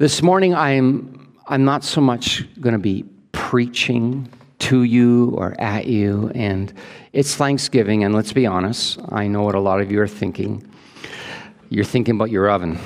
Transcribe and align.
This 0.00 0.22
morning, 0.22 0.54
I'm, 0.54 1.30
I'm 1.46 1.66
not 1.66 1.84
so 1.84 2.00
much 2.00 2.48
going 2.58 2.72
to 2.72 2.78
be 2.78 3.04
preaching 3.32 4.32
to 4.60 4.84
you 4.84 5.34
or 5.36 5.54
at 5.60 5.88
you, 5.88 6.32
and 6.34 6.72
it's 7.12 7.36
Thanksgiving, 7.36 8.02
and 8.02 8.14
let's 8.14 8.32
be 8.32 8.46
honest, 8.46 8.98
I 9.10 9.26
know 9.26 9.42
what 9.42 9.56
a 9.56 9.60
lot 9.60 9.82
of 9.82 9.92
you 9.92 10.00
are 10.00 10.08
thinking. 10.08 10.66
You're 11.68 11.84
thinking 11.84 12.14
about 12.14 12.30
your 12.30 12.48
oven. 12.48 12.78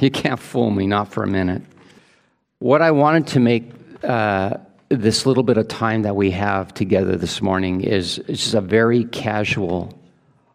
You 0.00 0.10
can't 0.10 0.40
fool 0.40 0.72
me, 0.72 0.88
not 0.88 1.12
for 1.12 1.22
a 1.22 1.28
minute. 1.28 1.62
What 2.58 2.82
I 2.82 2.90
wanted 2.90 3.28
to 3.28 3.38
make 3.38 3.70
uh, 4.02 4.54
this 4.88 5.26
little 5.26 5.44
bit 5.44 5.58
of 5.58 5.68
time 5.68 6.02
that 6.02 6.16
we 6.16 6.32
have 6.32 6.74
together 6.74 7.14
this 7.14 7.40
morning 7.40 7.82
is, 7.82 8.16
just 8.26 8.54
a 8.54 8.60
very 8.60 9.04
casual, 9.04 9.96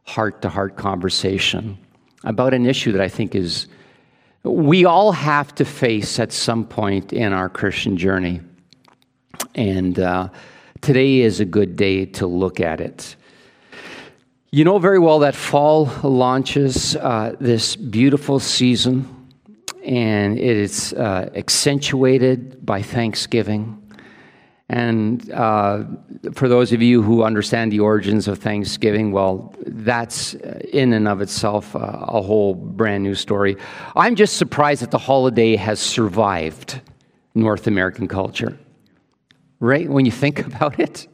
heart 0.03 0.41
to 0.41 0.49
heart 0.49 0.75
conversation 0.75 1.77
about 2.25 2.53
an 2.53 2.65
issue 2.65 2.91
that 2.91 2.99
I 2.99 3.07
think 3.07 3.35
is 3.35 3.67
we 4.49 4.85
all 4.85 5.11
have 5.11 5.53
to 5.55 5.65
face 5.65 6.19
at 6.19 6.31
some 6.31 6.65
point 6.65 7.13
in 7.13 7.33
our 7.33 7.49
Christian 7.49 7.97
journey. 7.97 8.41
And 9.55 9.99
uh, 9.99 10.29
today 10.81 11.19
is 11.19 11.39
a 11.39 11.45
good 11.45 11.75
day 11.75 12.05
to 12.05 12.27
look 12.27 12.59
at 12.59 12.81
it. 12.81 13.15
You 14.51 14.63
know 14.63 14.79
very 14.79 14.99
well 14.99 15.19
that 15.19 15.35
fall 15.35 15.91
launches 16.03 16.95
uh, 16.95 17.35
this 17.39 17.75
beautiful 17.75 18.39
season, 18.39 19.27
and 19.83 20.39
it 20.39 20.57
is 20.57 20.93
uh, 20.93 21.29
accentuated 21.35 22.65
by 22.65 22.81
Thanksgiving. 22.81 23.86
And 24.69 25.31
uh, 25.31 25.85
for 26.33 26.49
those 26.49 26.73
of 26.73 26.81
you 26.81 27.01
who 27.01 27.23
understand 27.23 27.71
the 27.71 27.79
origins 27.79 28.27
of 28.27 28.39
Thanksgiving, 28.39 29.13
well, 29.13 29.53
that's 29.65 30.35
uh, 30.35 30.59
in 30.73 30.91
and 30.91 31.07
of 31.07 31.21
itself 31.21 31.73
uh, 31.75 31.79
a 31.79 32.21
whole 32.21 32.53
brand 32.53 33.03
new 33.03 33.15
story. 33.15 33.55
I'm 33.95 34.15
just 34.15 34.35
surprised 34.35 34.81
that 34.81 34.91
the 34.91 34.97
holiday 34.97 35.55
has 35.55 35.79
survived 35.79 36.81
North 37.33 37.67
American 37.67 38.09
culture, 38.09 38.57
right? 39.61 39.89
When 39.89 40.05
you 40.05 40.11
think 40.11 40.39
about 40.45 40.79
it. 40.79 41.07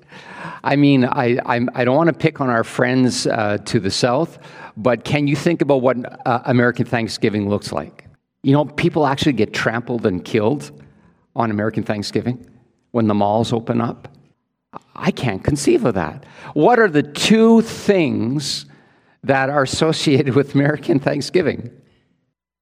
I 0.63 0.75
mean, 0.75 1.05
I, 1.05 1.37
I 1.45 1.59
do 1.59 1.85
not 1.85 1.95
want 1.95 2.07
to 2.07 2.13
pick 2.13 2.41
on 2.41 2.49
our 2.49 2.63
friends 2.63 3.27
uh, 3.27 3.57
to 3.65 3.79
the 3.79 3.91
south, 3.91 4.39
but 4.77 5.03
can 5.03 5.27
you 5.27 5.35
think 5.35 5.61
about 5.61 5.81
what 5.81 5.97
uh, 6.25 6.41
American 6.45 6.85
Thanksgiving 6.85 7.49
looks 7.49 7.71
like? 7.71 8.07
You 8.41 8.53
know, 8.53 8.65
people 8.65 9.05
actually 9.05 9.33
get 9.33 9.53
trampled 9.53 10.05
and 10.05 10.25
killed 10.25 10.71
on 11.35 11.51
American 11.51 11.83
Thanksgiving 11.83 12.49
when 12.93 13.07
the 13.07 13.13
malls 13.13 13.51
open 13.51 13.81
up? 13.81 14.07
I 14.95 15.11
can't 15.11 15.43
conceive 15.43 15.83
of 15.83 15.95
that. 15.95 16.23
What 16.53 16.79
are 16.79 16.87
the 16.87 17.03
two 17.03 17.61
things 17.61 18.65
that 19.23 19.49
are 19.49 19.63
associated 19.63 20.35
with 20.35 20.53
American 20.55 20.99
Thanksgiving? 20.99 21.71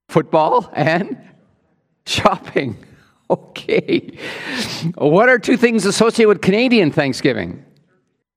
Football 0.10 0.72
and 0.74 1.18
shopping. 2.08 2.78
Okay. 3.32 4.18
What 4.96 5.30
are 5.30 5.40
two 5.40 5.56
things 5.56 5.86
associated 5.86 6.28
with 6.28 6.42
Canadian 6.42 6.92
Thanksgiving? 6.92 7.64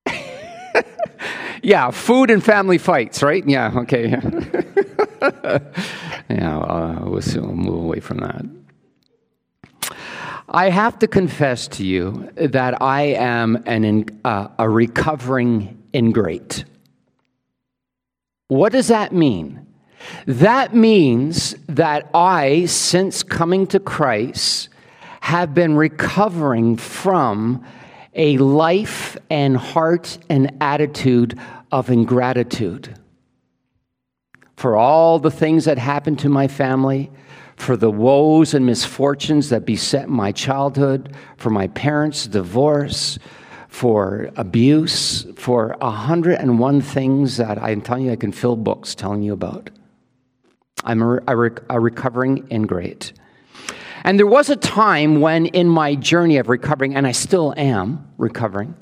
yeah, 1.65 1.91
food 1.91 2.31
and 2.31 2.45
family 2.45 2.79
fights, 2.79 3.21
right? 3.21 3.45
Yeah, 3.45 3.73
okay. 3.79 4.11
yeah, 6.31 6.59
uh, 6.61 7.01
we'll 7.07 7.57
move 7.57 7.83
away 7.83 7.99
from 7.99 8.19
that. 8.19 8.45
I 10.49 10.71
have 10.71 10.99
to 10.99 11.07
confess 11.07 11.69
to 11.69 11.85
you 11.85 12.31
that 12.37 12.81
I 12.83 13.03
am 13.03 13.63
an, 13.67 14.07
uh, 14.25 14.49
a 14.59 14.69
recovering 14.69 15.83
ingrate. 15.95 16.65
What 18.49 18.73
does 18.73 18.89
that 18.89 19.13
mean? 19.13 19.67
That 20.27 20.75
means 20.75 21.55
that 21.67 22.11
I, 22.13 22.67
since 22.67 23.23
coming 23.23 23.67
to 23.69 23.81
Christ, 23.81 24.69
have 25.23 25.55
been 25.55 25.77
recovering 25.77 26.77
from 26.77 27.65
a 28.15 28.37
life 28.39 29.17
and 29.31 29.57
heart 29.57 30.19
and 30.29 30.53
attitude 30.61 31.39
of 31.73 31.89
ingratitude 31.89 32.95
for 34.57 34.77
all 34.77 35.19
the 35.19 35.31
things 35.31 35.65
that 35.65 35.79
happened 35.79 36.19
to 36.21 36.29
my 36.29 36.49
family, 36.49 37.11
for 37.57 37.77
the 37.77 37.91
woes 37.91 38.55
and 38.55 38.67
misfortunes 38.67 39.49
that 39.49 39.65
beset 39.65 40.09
my 40.09 40.33
childhood, 40.33 41.15
for 41.37 41.51
my 41.51 41.69
parents' 41.69 42.27
divorce, 42.27 43.19
for 43.69 44.31
abuse, 44.37 45.27
for 45.37 45.77
a 45.81 45.91
hundred 45.91 46.39
and 46.39 46.59
one 46.59 46.81
things 46.81 47.37
that 47.39 47.61
I'm 47.63 47.81
telling 47.81 48.07
you, 48.07 48.13
I 48.13 48.17
can 48.17 48.33
fill 48.33 48.57
books 48.57 48.95
telling 48.95 49.23
you 49.23 49.33
about. 49.33 49.71
I'm 50.85 51.03
a, 51.03 51.17
a, 51.27 51.51
a 51.71 51.81
recovering 51.81 52.47
ingrate. 52.51 53.13
And 54.05 54.19
there 54.19 54.27
was 54.27 54.51
a 54.51 54.57
time 54.57 55.21
when, 55.21 55.47
in 55.47 55.69
my 55.69 55.95
journey 55.95 56.37
of 56.37 56.49
recovering, 56.49 56.95
and 56.95 57.07
I 57.07 57.13
still 57.13 57.55
am 57.57 58.07
recovering, 58.19 58.75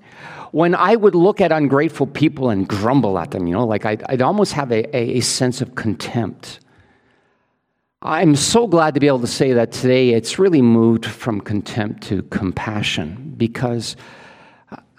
when 0.50 0.74
I 0.74 0.96
would 0.96 1.14
look 1.14 1.40
at 1.40 1.52
ungrateful 1.52 2.06
people 2.06 2.50
and 2.50 2.68
grumble 2.68 3.18
at 3.18 3.30
them, 3.30 3.46
you 3.46 3.54
know, 3.54 3.64
like 3.64 3.86
I'd, 3.86 4.02
I'd 4.08 4.20
almost 4.20 4.52
have 4.52 4.70
a, 4.70 4.96
a, 4.96 5.20
sense 5.20 5.62
of 5.62 5.74
contempt. 5.74 6.60
I'm 8.04 8.34
so 8.34 8.66
glad 8.66 8.94
to 8.94 9.00
be 9.00 9.06
able 9.06 9.20
to 9.20 9.28
say 9.28 9.52
that 9.52 9.70
today 9.70 10.10
it's 10.10 10.36
really 10.36 10.60
moved 10.60 11.06
from 11.06 11.40
contempt 11.40 12.02
to 12.04 12.22
compassion 12.24 13.34
because 13.36 13.94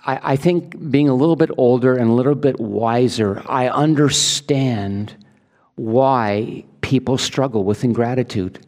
I, 0.06 0.20
I, 0.24 0.36
think 0.38 0.90
being 0.90 1.10
a 1.10 1.14
little 1.14 1.36
bit 1.36 1.50
older 1.58 1.98
and 1.98 2.10
a 2.10 2.14
little 2.14 2.34
bit 2.34 2.62
wiser, 2.62 3.44
I 3.46 3.68
understand 3.68 5.18
why 5.76 6.64
people 6.80 7.18
struggle 7.18 7.66
with 7.66 7.84
ingratitude 7.84 8.66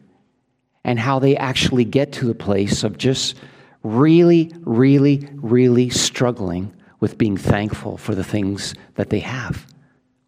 and 0.84 0.98
how 0.98 1.18
they 1.18 1.34
actually 1.38 1.86
get 1.86 2.12
to 2.12 2.26
the 2.26 2.34
place 2.34 2.84
of 2.84 2.98
just 2.98 3.36
really, 3.82 4.52
really, 4.64 5.26
really 5.36 5.88
struggling 5.88 6.74
with 7.00 7.16
being 7.16 7.38
thankful 7.38 7.96
for 7.96 8.14
the 8.14 8.24
things 8.24 8.74
that 8.96 9.08
they 9.08 9.20
have 9.20 9.66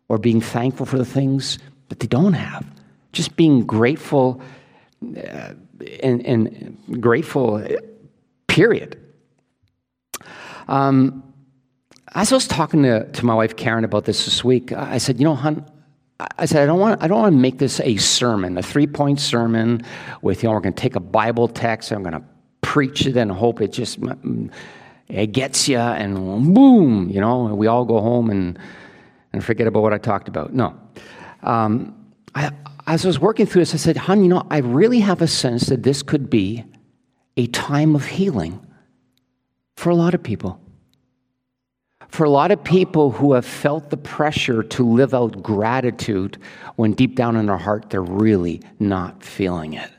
or 0.09 0.17
being 0.17 0.41
thankful 0.41 0.87
for 0.87 0.97
the 0.97 1.05
things 1.05 1.59
that 1.91 2.01
they 2.01 2.07
don't 2.07 2.33
have 2.33 2.65
just 3.13 3.37
being 3.37 3.65
grateful 3.65 4.41
uh, 5.03 5.55
and, 6.03 6.27
and, 6.27 7.01
grateful, 7.01 7.65
period. 8.47 8.99
Um, 10.67 11.23
as 12.15 12.33
I 12.33 12.35
was 12.35 12.47
talking 12.47 12.83
to, 12.83 13.11
to 13.11 13.25
my 13.25 13.35
wife 13.35 13.57
Karen 13.57 13.85
about 13.85 14.05
this 14.05 14.25
this 14.25 14.43
week, 14.43 14.73
I 14.73 14.99
said, 14.99 15.19
you 15.19 15.25
know, 15.25 15.35
hon, 15.35 15.65
I 16.39 16.47
said, 16.47 16.63
I 16.63 16.67
don't 16.67 16.81
want, 16.81 17.03
I 17.03 17.07
don't 17.07 17.21
want 17.21 17.33
to 17.33 17.39
make 17.39 17.59
this 17.59 17.81
a 17.81 17.97
sermon, 17.97 18.59
a 18.59 18.63
three 18.63 18.87
point 18.87 19.21
sermon 19.21 19.83
with, 20.21 20.43
you 20.43 20.49
know, 20.49 20.55
we're 20.55 20.61
going 20.61 20.75
to 20.75 20.81
take 20.81 20.97
a 20.97 21.01
Bible 21.01 21.49
text 21.49 21.93
I'm 21.93 22.03
going 22.03 22.15
to 22.15 22.25
preach 22.61 23.07
it 23.07 23.17
and 23.17 23.31
hope 23.31 23.61
it 23.61 23.73
just 23.73 23.99
it 25.09 25.29
gets 25.29 25.69
you 25.69 25.79
and 25.79 26.55
boom, 26.55 27.09
you 27.09 27.21
know, 27.21 27.55
we 27.55 27.67
all 27.67 27.85
go 27.85 28.01
home 28.01 28.31
and, 28.31 28.59
and 29.33 29.45
forget 29.45 29.67
about 29.67 29.83
what 29.83 29.95
I 29.95 29.99
talked 29.99 30.29
about. 30.29 30.53
No. 30.53 30.79
Um, 31.43 31.95
I, 32.35 32.51
as 32.89 33.05
I 33.05 33.09
was 33.09 33.21
working 33.21 33.45
through 33.45 33.61
this, 33.61 33.75
I 33.75 33.77
said, 33.77 33.99
hon, 33.99 34.23
you 34.23 34.29
know, 34.29 34.47
I 34.51 34.59
really 34.59 35.01
have 35.01 35.21
a 35.21 35.29
sense 35.29 35.67
that 35.67 35.83
this 35.83 36.03
could 36.03 36.31
be 36.31 36.65
a 37.37 37.47
time 37.49 37.95
of 37.95 38.07
healing 38.07 38.67
for 39.77 39.91
a 39.91 39.95
lot 39.95 40.15
of 40.15 40.23
people. 40.23 40.59
For 42.09 42.25
a 42.25 42.31
lot 42.31 42.51
of 42.51 42.65
people 42.65 43.11
who 43.11 43.35
have 43.35 43.45
felt 43.45 43.91
the 43.91 43.99
pressure 43.99 44.63
to 44.63 44.89
live 44.89 45.13
out 45.13 45.43
gratitude 45.43 46.39
when 46.77 46.95
deep 46.95 47.15
down 47.15 47.37
in 47.37 47.47
their 47.47 47.59
heart 47.59 47.91
they're 47.91 48.03
really 48.03 48.63
not 48.81 49.23
feeling 49.23 49.75
it. 49.75 49.91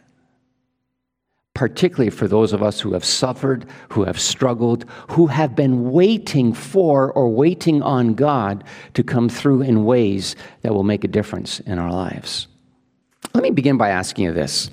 Particularly 1.54 2.10
for 2.10 2.28
those 2.28 2.54
of 2.54 2.64
us 2.64 2.80
who 2.80 2.94
have 2.94 3.06
suffered, 3.06 3.68
who 3.90 4.04
have 4.04 4.20
struggled, 4.20 4.86
who 5.12 5.28
have 5.28 5.56
been 5.56 5.92
waiting 5.92 6.54
for 6.54 7.14
or 7.14 7.30
waiting 7.30 7.84
on 7.84 8.16
God 8.16 8.64
to 8.96 9.04
come 9.04 9.30
through 9.30 9.62
in 9.62 9.86
ways 9.86 10.36
that 10.64 10.74
will 10.74 10.84
make 10.84 11.04
a 11.04 11.08
difference 11.08 11.60
in 11.62 11.78
our 11.78 11.92
lives. 11.92 12.49
Let 13.34 13.44
me 13.44 13.52
begin 13.52 13.78
by 13.78 13.90
asking 13.90 14.26
you 14.26 14.34
this 14.34 14.70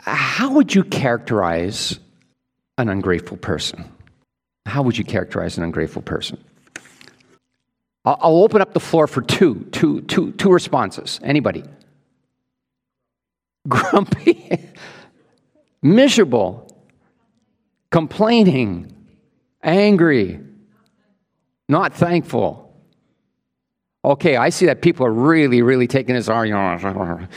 How 0.00 0.52
would 0.52 0.74
you 0.74 0.84
characterize 0.84 1.98
an 2.78 2.88
ungrateful 2.88 3.36
person? 3.36 3.84
How 4.66 4.82
would 4.82 4.96
you 4.96 5.04
characterize 5.04 5.58
an 5.58 5.64
ungrateful 5.64 6.02
person? 6.02 6.42
I'll 8.04 8.42
open 8.42 8.60
up 8.60 8.74
the 8.74 8.80
floor 8.80 9.06
for 9.06 9.22
two, 9.22 9.66
two, 9.72 10.02
two, 10.02 10.32
two 10.32 10.50
responses. 10.50 11.20
Anybody? 11.22 11.64
Grumpy, 13.68 14.58
miserable, 15.82 16.70
complaining, 17.90 18.94
angry, 19.62 20.38
not 21.68 21.94
thankful. 21.94 22.63
Okay, 24.04 24.36
I 24.36 24.50
see 24.50 24.66
that 24.66 24.82
people 24.82 25.06
are 25.06 25.12
really, 25.12 25.62
really 25.62 25.86
taking 25.86 26.14
this 26.14 26.28
argument. 26.28 26.82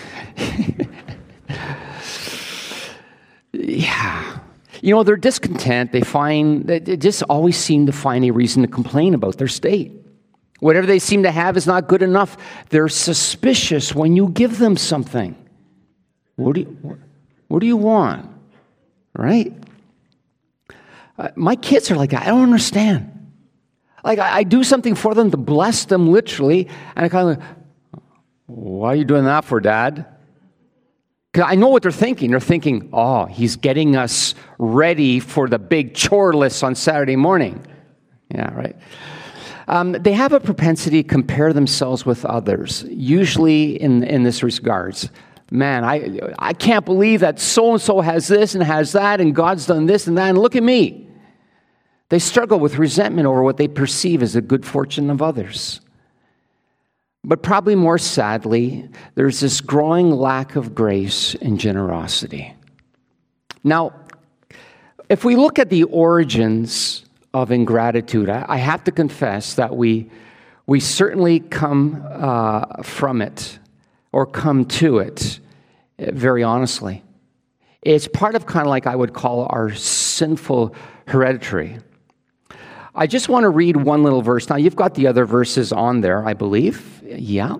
yeah. 3.53 4.39
You 4.81 4.93
know, 4.93 5.03
they're 5.03 5.15
discontent. 5.15 5.93
They 5.93 6.01
find, 6.01 6.67
they 6.67 6.97
just 6.97 7.23
always 7.23 7.57
seem 7.57 7.85
to 7.85 7.93
find 7.93 8.25
a 8.25 8.31
reason 8.31 8.63
to 8.63 8.67
complain 8.67 9.13
about 9.13 9.37
their 9.37 9.47
state. 9.47 9.93
Whatever 10.59 10.85
they 10.85 10.99
seem 10.99 11.23
to 11.23 11.31
have 11.31 11.55
is 11.55 11.67
not 11.67 11.87
good 11.87 12.01
enough. 12.01 12.35
They're 12.69 12.89
suspicious 12.89 13.95
when 13.95 14.15
you 14.15 14.27
give 14.29 14.57
them 14.57 14.75
something. 14.75 15.35
What 16.35 16.55
do 16.55 16.61
you, 16.61 16.99
What 17.47 17.59
do 17.59 17.67
you 17.67 17.77
want? 17.77 18.29
Right? 19.15 19.53
Uh, 21.17 21.29
my 21.35 21.55
kids 21.55 21.89
are 21.91 21.95
like, 21.95 22.13
I 22.13 22.25
don't 22.25 22.43
understand. 22.43 23.16
Like, 24.03 24.19
I, 24.19 24.37
I, 24.37 24.43
do 24.43 24.63
something 24.63 24.95
for 24.95 25.15
them 25.15 25.31
to 25.31 25.37
bless 25.37 25.85
them 25.85 26.11
literally, 26.11 26.69
and 26.95 27.05
I 27.05 27.09
kind 27.09 27.37
of, 27.37 28.01
why 28.45 28.89
are 28.89 28.95
you 28.95 29.05
doing 29.05 29.25
that 29.25 29.43
for, 29.43 29.59
Dad? 29.59 30.05
Because 31.31 31.47
I 31.51 31.55
know 31.55 31.67
what 31.67 31.83
they're 31.83 31.91
thinking. 31.91 32.31
They're 32.31 32.39
thinking, 32.39 32.89
oh, 32.93 33.25
he's 33.25 33.55
getting 33.55 33.95
us 33.95 34.33
ready 34.57 35.19
for 35.19 35.47
the 35.47 35.59
big 35.59 35.93
chore 35.93 36.33
list 36.33 36.63
on 36.63 36.75
Saturday 36.75 37.15
morning. 37.15 37.65
Yeah, 38.33 38.53
right. 38.53 38.75
Um, 39.67 39.91
they 39.91 40.13
have 40.13 40.31
a 40.31 40.39
propensity 40.39 41.03
to 41.03 41.09
compare 41.09 41.51
themselves 41.51 42.05
with 42.05 42.23
others, 42.23 42.85
usually 42.89 43.81
in, 43.81 44.03
in 44.03 44.23
this 44.23 44.41
regards. 44.41 45.09
Man, 45.51 45.83
I, 45.83 46.19
I 46.39 46.53
can't 46.53 46.85
believe 46.85 47.19
that 47.21 47.39
so 47.39 47.73
and 47.73 47.81
so 47.81 48.01
has 48.01 48.27
this 48.27 48.55
and 48.55 48.63
has 48.63 48.93
that, 48.93 49.19
and 49.19 49.35
God's 49.35 49.65
done 49.65 49.85
this 49.85 50.07
and 50.07 50.17
that, 50.17 50.29
and 50.29 50.37
look 50.37 50.55
at 50.55 50.63
me. 50.63 51.06
They 52.09 52.19
struggle 52.19 52.59
with 52.59 52.77
resentment 52.77 53.27
over 53.27 53.43
what 53.43 53.57
they 53.57 53.67
perceive 53.67 54.23
as 54.23 54.33
the 54.33 54.41
good 54.41 54.65
fortune 54.65 55.09
of 55.09 55.21
others. 55.21 55.81
But 57.23 57.43
probably 57.43 57.75
more 57.75 57.97
sadly, 57.97 58.87
there's 59.15 59.41
this 59.41 59.59
growing 59.59 60.11
lack 60.11 60.55
of 60.55 60.73
grace 60.73 61.35
and 61.35 61.59
generosity. 61.59 62.53
Now, 63.63 63.93
if 65.09 65.25
we 65.25 65.35
look 65.35 65.59
at 65.59 65.69
the 65.69 65.83
origins 65.83 67.03
of 67.33 67.51
ingratitude, 67.51 68.29
I 68.29 68.57
have 68.57 68.83
to 68.85 68.91
confess 68.91 69.55
that 69.55 69.75
we, 69.75 70.09
we 70.65 70.79
certainly 70.79 71.41
come 71.41 72.05
uh, 72.09 72.83
from 72.83 73.21
it 73.21 73.59
or 74.13 74.25
come 74.25 74.63
to 74.65 74.99
it 74.99 75.39
very 75.99 76.43
honestly. 76.43 77.03
It's 77.81 78.07
part 78.07 78.35
of 78.35 78.45
kind 78.45 78.65
of 78.65 78.69
like 78.69 78.87
I 78.87 78.95
would 78.95 79.13
call 79.13 79.47
our 79.49 79.73
sinful 79.73 80.75
hereditary. 81.07 81.79
I 82.97 83.05
just 83.05 83.29
want 83.29 83.43
to 83.43 83.49
read 83.49 83.77
one 83.77 84.01
little 84.01 84.23
verse. 84.23 84.49
Now, 84.49 84.55
you've 84.55 84.75
got 84.75 84.95
the 84.95 85.05
other 85.05 85.25
verses 85.25 85.71
on 85.71 86.01
there, 86.01 86.27
I 86.27 86.33
believe. 86.33 87.03
Yeah. 87.05 87.57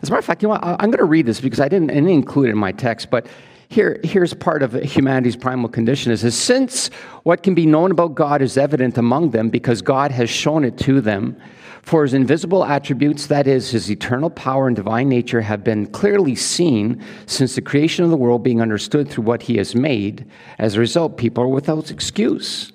As 0.00 0.08
a 0.08 0.12
matter 0.12 0.20
of 0.20 0.24
fact, 0.24 0.40
you 0.42 0.48
know 0.48 0.54
what? 0.54 0.62
I'm 0.62 0.92
going 0.92 0.98
to 0.98 1.04
read 1.04 1.26
this 1.26 1.40
because 1.40 1.58
I 1.58 1.68
didn't, 1.68 1.90
I 1.90 1.94
didn't 1.94 2.10
include 2.10 2.46
it 2.46 2.52
in 2.52 2.58
my 2.58 2.70
text, 2.70 3.10
but 3.10 3.26
here, 3.70 4.00
here's 4.04 4.32
part 4.34 4.62
of 4.62 4.72
humanity's 4.72 5.34
primal 5.34 5.68
condition 5.68 6.12
is, 6.12 6.22
is 6.22 6.36
since 6.36 6.88
what 7.24 7.42
can 7.42 7.54
be 7.54 7.66
known 7.66 7.90
about 7.90 8.14
God 8.14 8.40
is 8.40 8.56
evident 8.56 8.96
among 8.96 9.32
them 9.32 9.50
because 9.50 9.82
God 9.82 10.12
has 10.12 10.30
shown 10.30 10.64
it 10.64 10.78
to 10.78 11.00
them, 11.00 11.36
for 11.82 12.02
his 12.02 12.14
invisible 12.14 12.64
attributes, 12.64 13.26
that 13.26 13.46
is, 13.46 13.70
his 13.70 13.90
eternal 13.90 14.30
power 14.30 14.68
and 14.68 14.76
divine 14.76 15.08
nature, 15.08 15.40
have 15.40 15.64
been 15.64 15.86
clearly 15.86 16.36
seen 16.36 17.02
since 17.26 17.56
the 17.56 17.62
creation 17.62 18.04
of 18.04 18.10
the 18.10 18.16
world, 18.16 18.42
being 18.42 18.62
understood 18.62 19.10
through 19.10 19.24
what 19.24 19.42
he 19.42 19.56
has 19.56 19.74
made. 19.74 20.24
As 20.58 20.76
a 20.76 20.80
result, 20.80 21.16
people 21.16 21.42
are 21.44 21.48
without 21.48 21.90
excuse. 21.90 22.72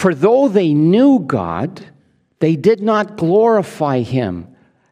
For 0.00 0.14
though 0.14 0.48
they 0.48 0.72
knew 0.72 1.18
God, 1.18 1.84
they 2.38 2.56
did 2.56 2.80
not 2.80 3.18
glorify 3.18 4.00
him 4.00 4.48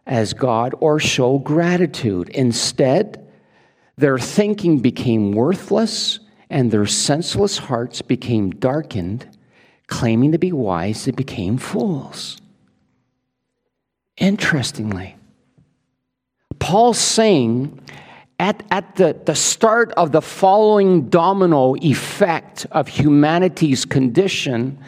as 0.07 0.35
God 0.35 0.75
or 0.81 1.01
show 1.01 1.39
gratitude. 1.39 2.29
Instead, 2.29 3.27
their 3.97 4.19
thinking 4.19 4.81
became 4.81 5.33
worthless 5.33 6.21
and 6.51 6.71
their 6.71 6.85
senseless 6.85 7.57
hearts 7.57 8.03
became 8.03 8.51
darkened. 8.51 9.27
Claiming 9.87 10.33
to 10.33 10.39
be 10.39 10.53
wise, 10.53 11.07
they 11.07 11.13
became 11.13 11.57
fools. 11.57 12.37
Interestingly, 14.19 15.17
Paul's 16.59 16.99
saying 16.99 17.81
at, 18.39 18.63
at 18.71 18.97
the, 18.97 19.19
the 19.25 19.35
start 19.35 19.91
of 19.93 20.13
the 20.13 20.21
following 20.21 21.09
domino 21.09 21.77
effect 21.77 22.67
of 22.73 22.89
humanity's 22.89 23.87
condition 23.87 24.79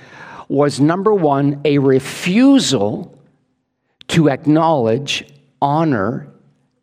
was 0.51 0.81
number 0.81 1.15
one, 1.15 1.61
a 1.65 1.79
refusal 1.79 3.17
to 4.09 4.29
acknowledge, 4.29 5.25
honor 5.63 6.27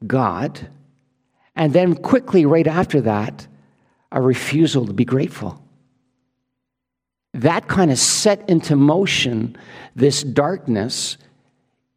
God, 0.05 0.69
and 1.53 1.73
then 1.73 1.95
quickly, 1.95 2.45
right 2.45 2.65
after 2.65 3.01
that, 3.01 3.45
a 4.09 4.21
refusal 4.21 4.85
to 4.85 4.93
be 4.93 5.03
grateful. 5.03 5.61
That 7.33 7.67
kind 7.67 7.91
of 7.91 7.99
set 7.99 8.49
into 8.49 8.77
motion 8.77 9.57
this 9.95 10.23
darkness 10.23 11.17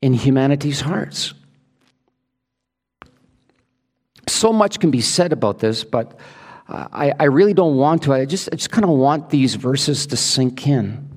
in 0.02 0.12
humanity's 0.12 0.80
hearts. 0.80 1.34
So 4.26 4.52
much 4.52 4.80
can 4.80 4.90
be 4.90 5.00
said 5.00 5.32
about 5.32 5.60
this, 5.60 5.84
but 5.84 6.18
uh, 6.68 6.88
I, 6.92 7.12
I 7.20 7.24
really 7.24 7.54
don't 7.54 7.76
want 7.76 8.02
to. 8.04 8.12
I 8.12 8.24
just, 8.24 8.48
I 8.52 8.56
just 8.56 8.70
kind 8.70 8.84
of 8.84 8.90
want 8.90 9.30
these 9.30 9.54
verses 9.54 10.08
to 10.08 10.16
sink 10.16 10.66
in. 10.66 11.09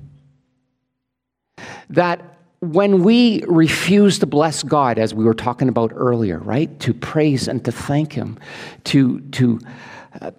That 1.90 2.38
when 2.60 3.02
we 3.02 3.42
refuse 3.46 4.18
to 4.20 4.26
bless 4.26 4.62
God, 4.62 4.98
as 4.98 5.14
we 5.14 5.24
were 5.24 5.34
talking 5.34 5.68
about 5.68 5.92
earlier, 5.94 6.38
right? 6.38 6.78
To 6.80 6.94
praise 6.94 7.48
and 7.48 7.64
to 7.64 7.72
thank 7.72 8.12
Him, 8.12 8.38
to, 8.84 9.20
to 9.20 9.60
uh, 10.20 10.30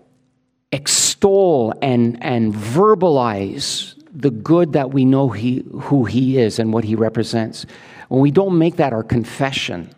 extol 0.71 1.73
and, 1.81 2.21
and 2.23 2.53
verbalize 2.53 3.93
the 4.11 4.31
good 4.31 4.73
that 4.73 4.91
we 4.91 5.05
know 5.05 5.29
he, 5.29 5.63
who 5.81 6.05
He 6.05 6.37
is 6.37 6.57
and 6.57 6.73
what 6.73 6.83
He 6.83 6.95
represents, 6.95 7.65
when 8.07 8.21
we 8.21 8.31
don't 8.31 8.57
make 8.57 8.77
that 8.77 8.93
our 8.93 9.03
confession, 9.03 9.89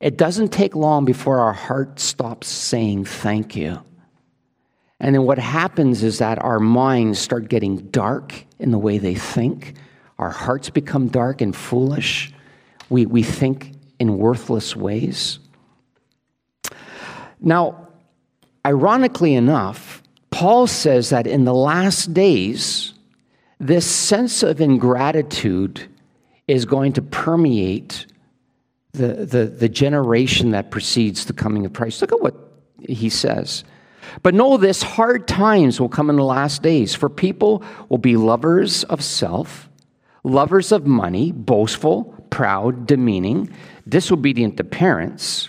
it 0.00 0.16
doesn't 0.16 0.48
take 0.48 0.74
long 0.74 1.04
before 1.04 1.38
our 1.38 1.52
heart 1.52 1.98
stops 2.00 2.48
saying 2.48 3.04
thank 3.04 3.56
you. 3.56 3.80
And 5.00 5.14
then 5.14 5.24
what 5.24 5.38
happens 5.38 6.02
is 6.02 6.18
that 6.18 6.42
our 6.42 6.60
minds 6.60 7.18
start 7.18 7.48
getting 7.48 7.76
dark 7.88 8.44
in 8.58 8.70
the 8.70 8.78
way 8.78 8.98
they 8.98 9.14
think. 9.14 9.74
Our 10.18 10.30
hearts 10.30 10.70
become 10.70 11.08
dark 11.08 11.40
and 11.40 11.54
foolish. 11.54 12.32
We, 12.88 13.06
we 13.06 13.22
think 13.22 13.72
in 13.98 14.18
worthless 14.18 14.76
ways. 14.76 15.38
Now, 17.40 17.88
ironically 18.64 19.34
enough, 19.34 20.02
Paul 20.30 20.66
says 20.66 21.10
that 21.10 21.26
in 21.26 21.44
the 21.44 21.54
last 21.54 22.14
days, 22.14 22.94
this 23.58 23.86
sense 23.86 24.42
of 24.42 24.60
ingratitude 24.60 25.88
is 26.46 26.64
going 26.64 26.92
to 26.94 27.02
permeate 27.02 28.06
the, 28.92 29.26
the, 29.26 29.46
the 29.46 29.68
generation 29.68 30.52
that 30.52 30.70
precedes 30.70 31.24
the 31.24 31.32
coming 31.32 31.66
of 31.66 31.72
Christ. 31.72 32.00
Look 32.00 32.12
at 32.12 32.20
what 32.20 32.36
he 32.88 33.08
says. 33.08 33.64
But 34.22 34.34
know 34.34 34.56
this 34.56 34.82
hard 34.82 35.26
times 35.26 35.80
will 35.80 35.88
come 35.88 36.10
in 36.10 36.16
the 36.16 36.24
last 36.24 36.62
days, 36.62 36.94
for 36.94 37.08
people 37.08 37.62
will 37.88 37.98
be 37.98 38.16
lovers 38.16 38.84
of 38.84 39.02
self, 39.02 39.68
lovers 40.24 40.72
of 40.72 40.86
money, 40.86 41.30
boastful, 41.30 42.04
proud, 42.30 42.86
demeaning, 42.86 43.50
disobedient 43.88 44.56
to 44.56 44.64
parents, 44.64 45.48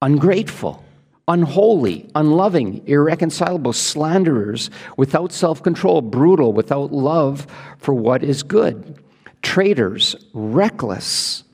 ungrateful 0.00 0.84
unholy, 1.30 2.10
unloving, 2.16 2.82
irreconcilable, 2.88 3.72
slanderers, 3.72 4.68
without 4.96 5.32
self 5.32 5.62
control, 5.62 6.02
brutal, 6.02 6.52
without 6.52 6.92
love 6.92 7.46
for 7.78 7.94
what 7.94 8.22
is 8.22 8.42
good 8.42 8.98
traitors, 9.42 10.16
reckless, 10.34 11.44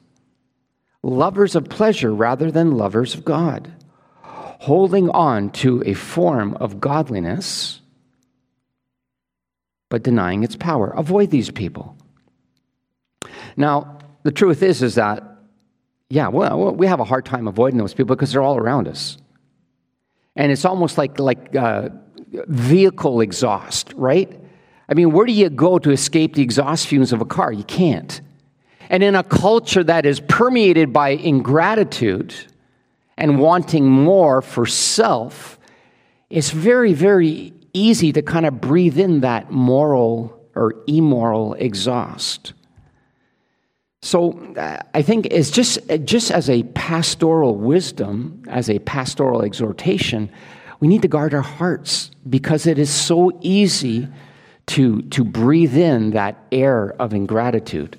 lovers 1.03 1.55
of 1.55 1.69
pleasure 1.69 2.13
rather 2.13 2.51
than 2.51 2.77
lovers 2.77 3.15
of 3.15 3.25
God, 3.25 3.73
holding 4.23 5.09
on 5.11 5.51
to 5.51 5.83
a 5.87 5.95
form 5.95 6.55
of 6.55 6.81
godliness 6.81 7.81
but 9.89 10.03
denying 10.03 10.45
its 10.45 10.57
power. 10.57 10.91
Avoid 10.91 11.31
these 11.31 11.51
people. 11.51 11.97
Now, 13.57 13.99
the 14.23 14.33
truth 14.33 14.63
is 14.63 14.83
is 14.83 14.97
that 14.97 15.23
yeah, 16.09 16.29
well, 16.29 16.73
we 16.73 16.87
have 16.87 17.01
a 17.01 17.05
hard 17.05 17.25
time 17.25 17.49
avoiding 17.49 17.79
those 17.79 17.93
people 17.93 18.15
because 18.15 18.33
they're 18.33 18.43
all 18.43 18.57
around 18.57 18.87
us. 18.87 19.19
And 20.37 20.53
it's 20.53 20.65
almost 20.65 20.99
like 20.99 21.19
like 21.19 21.55
uh, 21.57 21.89
vehicle 22.47 23.21
exhaust, 23.21 23.93
right? 23.95 24.41
I 24.89 24.95
mean, 24.95 25.11
where 25.11 25.27
do 25.27 25.33
you 25.33 25.51
go 25.51 25.79
to 25.79 25.91
escape 25.91 26.35
the 26.35 26.43
exhaust 26.43 26.87
fumes 26.87 27.13
of 27.13 27.21
a 27.21 27.25
car? 27.25 27.53
You 27.53 27.65
can't. 27.65 28.21
And 28.89 29.03
in 29.03 29.17
a 29.17 29.25
culture 29.25 29.83
that 29.83 30.07
is 30.07 30.21
permeated 30.21 30.93
by 30.93 31.09
ingratitude 31.11 32.35
and 33.17 33.41
wanting 33.41 33.85
more 33.85 34.43
for 34.43 34.65
self, 34.65 35.59
it's 36.31 36.51
very, 36.51 36.93
very 36.93 37.53
easy 37.77 38.13
to 38.13 38.23
kind 38.23 38.47
of 38.47 38.61
breathe 38.61 38.99
in 38.99 39.21
that 39.21 39.51
moral 39.51 40.41
or 40.55 40.75
immoral 40.87 41.55
exhaust. 41.55 42.55
So 44.03 44.39
uh, 44.57 44.79
I 44.95 45.03
think 45.03 45.27
it's 45.27 45.51
just, 45.51 45.79
just 46.05 46.31
as 46.31 46.49
a 46.49 46.63
pastoral 46.63 47.57
wisdom, 47.57 48.43
as 48.49 48.71
a 48.71 48.79
pastoral 48.81 49.43
exhortation, 49.43 50.31
we 50.81 50.89
need 50.89 51.03
to 51.03 51.09
guard 51.09 51.35
our 51.35 51.41
hearts 51.41 52.11
because 52.29 52.67
it 52.67 52.79
is 52.79 52.91
so 52.91 53.37
easy 53.41 54.09
to, 54.67 55.03
to 55.03 55.25
breathe 55.25 55.77
in 55.77 56.11
that 56.11 56.37
air 56.53 56.95
of 57.01 57.15
ingratitude. 57.15 57.99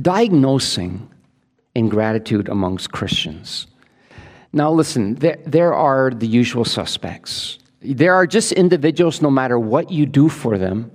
Diagnosing 0.00 1.08
ingratitude 1.74 2.48
amongst 2.48 2.92
Christians 2.92 3.66
Now, 4.54 4.70
listen, 4.70 5.16
there, 5.16 5.38
there 5.44 5.74
are 5.74 6.10
the 6.10 6.28
usual 6.28 6.64
suspects. 6.64 7.58
There 7.80 8.14
are 8.14 8.24
just 8.24 8.52
individuals, 8.52 9.20
no 9.20 9.28
matter 9.28 9.58
what 9.58 9.90
you 9.90 10.06
do 10.06 10.28
for 10.28 10.58
them, 10.58 10.92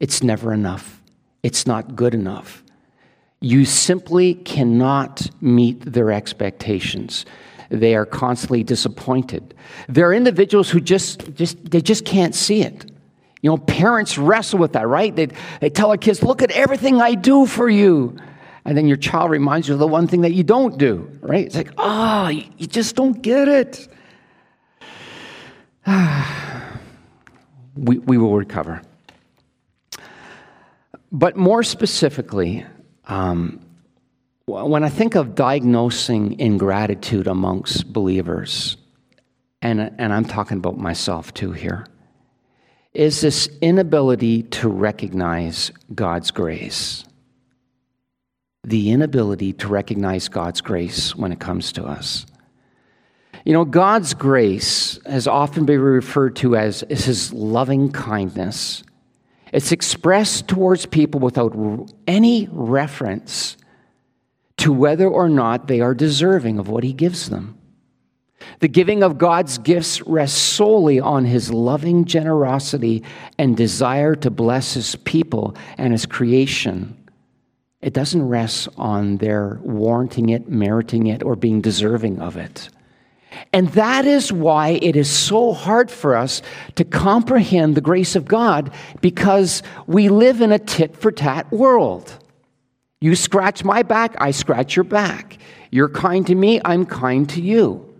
it's 0.00 0.22
never 0.22 0.50
enough. 0.50 1.02
It's 1.42 1.66
not 1.66 1.94
good 1.94 2.14
enough. 2.14 2.64
You 3.40 3.66
simply 3.66 4.34
cannot 4.34 5.28
meet 5.42 5.80
their 5.84 6.10
expectations. 6.10 7.26
They 7.68 7.94
are 7.94 8.06
constantly 8.06 8.64
disappointed. 8.64 9.54
There 9.90 10.08
are 10.08 10.14
individuals 10.14 10.70
who 10.70 10.80
just, 10.80 11.34
just 11.34 11.70
they 11.70 11.82
just 11.82 12.06
can't 12.06 12.34
see 12.34 12.62
it. 12.62 12.90
You 13.42 13.50
know, 13.50 13.58
parents 13.58 14.16
wrestle 14.16 14.58
with 14.58 14.72
that, 14.72 14.88
right? 14.88 15.14
They, 15.14 15.28
they 15.60 15.68
tell 15.68 15.88
their 15.88 15.98
kids, 15.98 16.22
look 16.22 16.40
at 16.40 16.50
everything 16.52 17.02
I 17.02 17.14
do 17.14 17.44
for 17.44 17.68
you. 17.68 18.16
And 18.64 18.76
then 18.76 18.86
your 18.86 18.96
child 18.96 19.30
reminds 19.30 19.68
you 19.68 19.74
of 19.74 19.80
the 19.80 19.88
one 19.88 20.06
thing 20.06 20.20
that 20.20 20.32
you 20.32 20.44
don't 20.44 20.78
do, 20.78 21.10
right? 21.20 21.44
It's 21.44 21.56
like, 21.56 21.72
ah, 21.78 22.26
oh, 22.26 22.28
you, 22.28 22.66
just 22.66 22.94
don't 22.94 23.20
get 23.20 23.48
it. 23.48 23.88
we, 27.76 27.98
we 27.98 28.18
will 28.18 28.36
recover. 28.36 28.82
But 31.10 31.36
more 31.36 31.64
specifically, 31.64 32.64
um, 33.06 33.60
when 34.46 34.84
I 34.84 34.88
think 34.88 35.16
of 35.16 35.34
diagnosing 35.34 36.38
ingratitude 36.38 37.26
amongst 37.26 37.92
believers, 37.92 38.76
and, 39.60 39.92
and 39.98 40.12
I'm 40.12 40.24
talking 40.24 40.58
about 40.58 40.78
myself 40.78 41.34
too 41.34 41.52
here, 41.52 41.86
is 42.94 43.22
this 43.22 43.48
inability 43.60 44.44
to 44.44 44.68
recognize 44.68 45.72
God's 45.94 46.30
grace 46.30 47.04
the 48.64 48.90
inability 48.90 49.52
to 49.54 49.68
recognize 49.68 50.28
God's 50.28 50.60
grace 50.60 51.16
when 51.16 51.32
it 51.32 51.40
comes 51.40 51.72
to 51.72 51.84
us. 51.84 52.26
You 53.44 53.52
know, 53.52 53.64
God's 53.64 54.14
grace 54.14 55.00
has 55.04 55.26
often 55.26 55.66
been 55.66 55.80
referred 55.80 56.36
to 56.36 56.54
as, 56.54 56.84
his 56.88 57.32
loving 57.32 57.90
kindness. 57.90 58.84
It's 59.52 59.72
expressed 59.72 60.46
towards 60.46 60.86
people 60.86 61.18
without 61.18 61.54
any 62.06 62.48
reference 62.52 63.56
to 64.58 64.72
whether 64.72 65.08
or 65.08 65.28
not 65.28 65.66
they 65.66 65.80
are 65.80 65.94
deserving 65.94 66.60
of 66.60 66.68
what 66.68 66.84
he 66.84 66.92
gives 66.92 67.30
them. 67.30 67.58
The 68.60 68.68
giving 68.68 69.02
of 69.02 69.18
God's 69.18 69.58
gifts 69.58 70.00
rests 70.02 70.40
solely 70.40 71.00
on 71.00 71.24
his 71.24 71.52
loving 71.52 72.04
generosity 72.04 73.02
and 73.38 73.56
desire 73.56 74.14
to 74.16 74.30
bless 74.30 74.74
his 74.74 74.94
people 74.96 75.56
and 75.78 75.92
his 75.92 76.06
creation. 76.06 77.01
It 77.82 77.92
doesn't 77.92 78.28
rest 78.28 78.68
on 78.78 79.16
their 79.16 79.58
warranting 79.62 80.28
it, 80.28 80.48
meriting 80.48 81.08
it, 81.08 81.22
or 81.22 81.34
being 81.34 81.60
deserving 81.60 82.20
of 82.20 82.36
it. 82.36 82.70
And 83.52 83.68
that 83.70 84.06
is 84.06 84.32
why 84.32 84.78
it 84.82 84.94
is 84.94 85.10
so 85.10 85.52
hard 85.52 85.90
for 85.90 86.14
us 86.14 86.42
to 86.76 86.84
comprehend 86.84 87.74
the 87.74 87.80
grace 87.80 88.14
of 88.14 88.24
God 88.26 88.72
because 89.00 89.62
we 89.86 90.08
live 90.08 90.40
in 90.40 90.52
a 90.52 90.58
tit 90.58 90.96
for 90.96 91.10
tat 91.10 91.50
world. 91.50 92.16
You 93.00 93.16
scratch 93.16 93.64
my 93.64 93.82
back, 93.82 94.14
I 94.18 94.30
scratch 94.30 94.76
your 94.76 94.84
back. 94.84 95.38
You're 95.70 95.88
kind 95.88 96.26
to 96.28 96.34
me, 96.34 96.60
I'm 96.64 96.86
kind 96.86 97.28
to 97.30 97.40
you. 97.40 97.91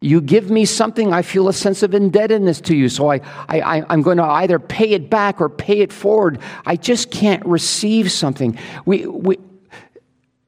You 0.00 0.20
give 0.20 0.50
me 0.50 0.64
something, 0.66 1.12
I 1.12 1.22
feel 1.22 1.48
a 1.48 1.52
sense 1.52 1.82
of 1.82 1.94
indebtedness 1.94 2.60
to 2.62 2.76
you. 2.76 2.88
So 2.88 3.10
I, 3.10 3.20
I, 3.48 3.84
I'm 3.88 4.02
going 4.02 4.18
to 4.18 4.24
either 4.24 4.58
pay 4.58 4.90
it 4.90 5.08
back 5.08 5.40
or 5.40 5.48
pay 5.48 5.80
it 5.80 5.92
forward. 5.92 6.40
I 6.66 6.76
just 6.76 7.10
can't 7.10 7.44
receive 7.46 8.12
something. 8.12 8.58
We, 8.84 9.06
we, 9.06 9.38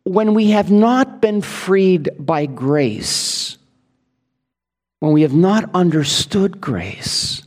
when 0.04 0.34
we 0.34 0.50
have 0.50 0.70
not 0.70 1.20
been 1.20 1.40
freed 1.40 2.10
by 2.18 2.46
grace, 2.46 3.56
when 5.00 5.12
we 5.12 5.22
have 5.22 5.34
not 5.34 5.70
understood 5.74 6.60
grace, 6.60 7.42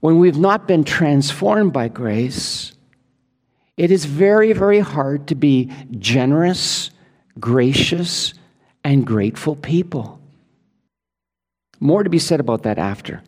when 0.00 0.18
we've 0.18 0.38
not 0.38 0.68
been 0.68 0.84
transformed 0.84 1.72
by 1.72 1.88
grace, 1.88 2.72
it 3.76 3.90
is 3.90 4.04
very, 4.04 4.52
very 4.52 4.78
hard 4.78 5.26
to 5.28 5.34
be 5.34 5.70
generous, 5.98 6.90
gracious, 7.38 8.34
and 8.84 9.06
grateful 9.06 9.56
people. 9.56 10.20
More 11.80 12.02
to 12.02 12.10
be 12.10 12.18
said 12.18 12.40
about 12.40 12.62
that 12.62 12.78
after. 12.78 13.22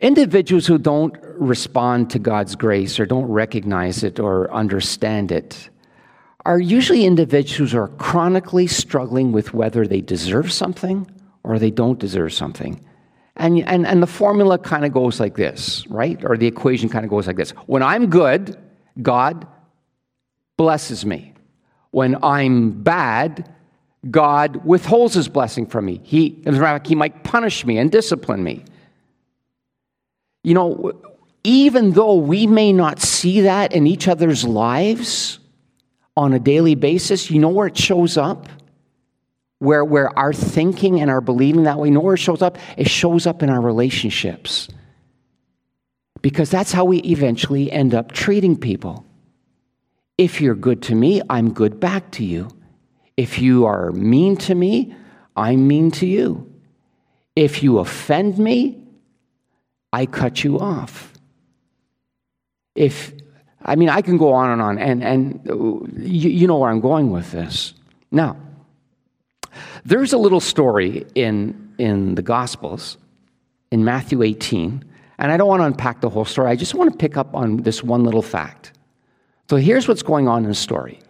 Individuals 0.00 0.66
who 0.66 0.78
don't 0.78 1.16
respond 1.22 2.10
to 2.10 2.18
God's 2.18 2.56
grace 2.56 3.00
or 3.00 3.06
don't 3.06 3.26
recognize 3.26 4.02
it 4.02 4.20
or 4.20 4.52
understand 4.52 5.32
it 5.32 5.70
are 6.44 6.58
usually 6.58 7.04
individuals 7.04 7.72
who 7.72 7.78
are 7.78 7.88
chronically 7.88 8.66
struggling 8.66 9.32
with 9.32 9.54
whether 9.54 9.86
they 9.86 10.00
deserve 10.00 10.52
something 10.52 11.10
or 11.42 11.58
they 11.58 11.70
don't 11.70 11.98
deserve 11.98 12.32
something. 12.32 12.84
And, 13.36 13.60
and, 13.60 13.86
and 13.86 14.02
the 14.02 14.06
formula 14.06 14.58
kind 14.58 14.84
of 14.84 14.92
goes 14.92 15.18
like 15.20 15.36
this, 15.36 15.86
right? 15.88 16.22
Or 16.24 16.36
the 16.36 16.46
equation 16.46 16.88
kind 16.88 17.04
of 17.04 17.10
goes 17.10 17.26
like 17.26 17.36
this. 17.36 17.50
When 17.66 17.82
I'm 17.82 18.10
good, 18.10 18.58
God 19.00 19.46
blesses 20.56 21.04
me. 21.04 21.32
When 21.90 22.22
I'm 22.22 22.82
bad, 22.82 23.52
God 24.10 24.64
withholds 24.64 25.14
his 25.14 25.28
blessing 25.28 25.66
from 25.66 25.86
me. 25.86 26.00
He, 26.04 26.42
he 26.84 26.94
might 26.94 27.24
punish 27.24 27.64
me 27.64 27.78
and 27.78 27.90
discipline 27.90 28.44
me. 28.44 28.64
You 30.42 30.54
know, 30.54 30.92
even 31.42 31.92
though 31.92 32.16
we 32.16 32.46
may 32.46 32.72
not 32.72 33.00
see 33.00 33.42
that 33.42 33.72
in 33.72 33.86
each 33.86 34.08
other's 34.08 34.44
lives 34.44 35.38
on 36.16 36.32
a 36.32 36.38
daily 36.38 36.74
basis, 36.74 37.30
you 37.30 37.38
know 37.38 37.48
where 37.48 37.66
it 37.66 37.76
shows 37.76 38.16
up? 38.16 38.48
Where, 39.58 39.84
where 39.84 40.16
our 40.18 40.32
thinking 40.32 41.00
and 41.00 41.10
our 41.10 41.22
believing 41.22 41.62
that 41.62 41.78
way, 41.78 41.88
you 41.88 41.94
know 41.94 42.00
where 42.00 42.14
it 42.14 42.20
shows 42.20 42.42
up? 42.42 42.58
It 42.76 42.88
shows 42.88 43.26
up 43.26 43.42
in 43.42 43.48
our 43.48 43.60
relationships. 43.60 44.68
Because 46.20 46.50
that's 46.50 46.72
how 46.72 46.84
we 46.84 46.98
eventually 46.98 47.70
end 47.70 47.94
up 47.94 48.12
treating 48.12 48.56
people. 48.58 49.06
If 50.18 50.40
you're 50.40 50.54
good 50.54 50.82
to 50.82 50.94
me, 50.94 51.22
I'm 51.30 51.52
good 51.52 51.80
back 51.80 52.10
to 52.12 52.24
you. 52.24 52.48
If 53.16 53.38
you 53.38 53.66
are 53.66 53.92
mean 53.92 54.36
to 54.38 54.54
me, 54.54 54.94
I'm 55.36 55.68
mean 55.68 55.90
to 55.92 56.06
you. 56.06 56.50
If 57.36 57.62
you 57.62 57.78
offend 57.78 58.38
me, 58.38 58.84
I 59.92 60.06
cut 60.06 60.42
you 60.42 60.58
off. 60.58 61.12
If, 62.74 63.12
I 63.62 63.76
mean, 63.76 63.88
I 63.88 64.02
can 64.02 64.18
go 64.18 64.32
on 64.32 64.50
and 64.50 64.62
on, 64.62 64.78
and, 64.78 65.02
and 65.02 65.90
you, 65.96 66.30
you 66.30 66.46
know 66.46 66.58
where 66.58 66.70
I'm 66.70 66.80
going 66.80 67.10
with 67.10 67.30
this. 67.30 67.74
Now, 68.10 68.36
there's 69.84 70.12
a 70.12 70.18
little 70.18 70.40
story 70.40 71.06
in, 71.14 71.74
in 71.78 72.14
the 72.14 72.22
Gospels, 72.22 72.98
in 73.70 73.84
Matthew 73.84 74.22
18, 74.22 74.84
and 75.18 75.32
I 75.32 75.36
don't 75.36 75.48
want 75.48 75.60
to 75.60 75.66
unpack 75.66 76.00
the 76.00 76.08
whole 76.08 76.24
story. 76.24 76.50
I 76.50 76.56
just 76.56 76.74
want 76.74 76.90
to 76.92 76.96
pick 76.96 77.16
up 77.16 77.34
on 77.34 77.58
this 77.58 77.82
one 77.82 78.02
little 78.04 78.22
fact. 78.22 78.72
So 79.48 79.56
here's 79.56 79.86
what's 79.86 80.02
going 80.02 80.26
on 80.26 80.42
in 80.42 80.48
the 80.48 80.54
story 80.54 81.00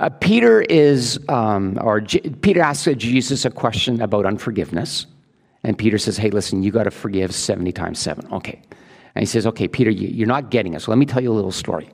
uh, 0.00 0.08
Peter 0.08 0.62
is, 0.62 1.20
um, 1.28 1.78
or 1.82 2.00
J- 2.00 2.20
Peter 2.20 2.62
asks 2.62 2.88
Jesus 2.96 3.44
a 3.44 3.50
question 3.50 4.00
about 4.00 4.24
unforgiveness. 4.24 5.06
And 5.62 5.76
Peter 5.76 5.98
says, 5.98 6.16
Hey, 6.16 6.30
listen, 6.30 6.62
you 6.62 6.72
got 6.72 6.84
to 6.84 6.90
forgive 6.90 7.34
70 7.34 7.70
times 7.72 7.98
seven. 7.98 8.26
Okay. 8.32 8.62
And 9.14 9.22
he 9.22 9.26
says, 9.26 9.46
Okay, 9.46 9.68
Peter, 9.68 9.90
you, 9.90 10.24
are 10.24 10.26
not 10.26 10.50
getting 10.50 10.72
it. 10.72 10.80
So 10.80 10.90
let 10.90 10.96
me 10.96 11.04
tell 11.04 11.22
you 11.22 11.30
a 11.30 11.34
little 11.34 11.52
story. 11.52 11.90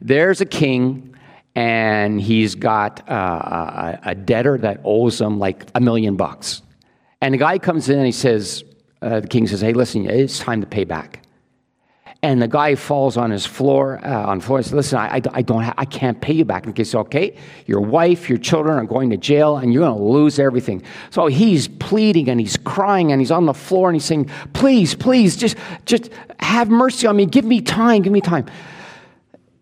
There's 0.00 0.40
a 0.40 0.46
king, 0.46 1.16
and 1.56 2.20
he's 2.20 2.54
got 2.54 3.08
uh, 3.10 3.98
a, 4.04 4.10
a, 4.10 4.14
debtor 4.14 4.58
that 4.58 4.80
owes 4.84 5.20
him 5.20 5.40
like 5.40 5.68
a 5.74 5.80
million 5.80 6.16
bucks. 6.16 6.62
And 7.20 7.34
the 7.34 7.38
guy 7.38 7.58
comes 7.58 7.88
in 7.88 7.96
and 7.96 8.06
he 8.06 8.12
says, 8.12 8.62
uh, 9.02 9.18
The 9.18 9.26
king 9.26 9.48
says, 9.48 9.60
Hey, 9.60 9.72
listen, 9.72 10.08
it's 10.08 10.38
time 10.38 10.60
to 10.60 10.66
pay 10.68 10.84
back 10.84 11.26
and 12.24 12.40
the 12.40 12.46
guy 12.46 12.76
falls 12.76 13.16
on 13.16 13.32
his 13.32 13.44
floor 13.44 14.00
uh, 14.04 14.26
on 14.26 14.40
floor 14.40 14.58
and 14.58 14.66
says 14.66 14.72
listen 14.72 14.98
i, 14.98 15.20
I 15.32 15.42
don't 15.42 15.62
ha- 15.62 15.74
i 15.76 15.84
can't 15.84 16.20
pay 16.20 16.32
you 16.32 16.44
back. 16.44 16.66
And 16.66 16.76
he 16.76 16.84
says 16.84 16.94
okay 16.94 17.36
your 17.66 17.80
wife 17.80 18.28
your 18.28 18.38
children 18.38 18.78
are 18.78 18.84
going 18.84 19.10
to 19.10 19.16
jail 19.16 19.56
and 19.56 19.72
you're 19.72 19.84
going 19.84 19.98
to 19.98 20.04
lose 20.04 20.38
everything. 20.38 20.82
So 21.10 21.26
he's 21.26 21.68
pleading 21.68 22.28
and 22.28 22.40
he's 22.40 22.56
crying 22.56 23.12
and 23.12 23.20
he's 23.20 23.30
on 23.30 23.46
the 23.46 23.54
floor 23.54 23.88
and 23.88 23.96
he's 23.96 24.04
saying 24.04 24.30
please 24.52 24.94
please 24.94 25.36
just 25.36 25.56
just 25.84 26.10
have 26.38 26.68
mercy 26.68 27.06
on 27.06 27.16
me. 27.16 27.26
Give 27.26 27.44
me 27.44 27.60
time 27.60 28.02
give 28.02 28.12
me 28.12 28.20
time. 28.20 28.46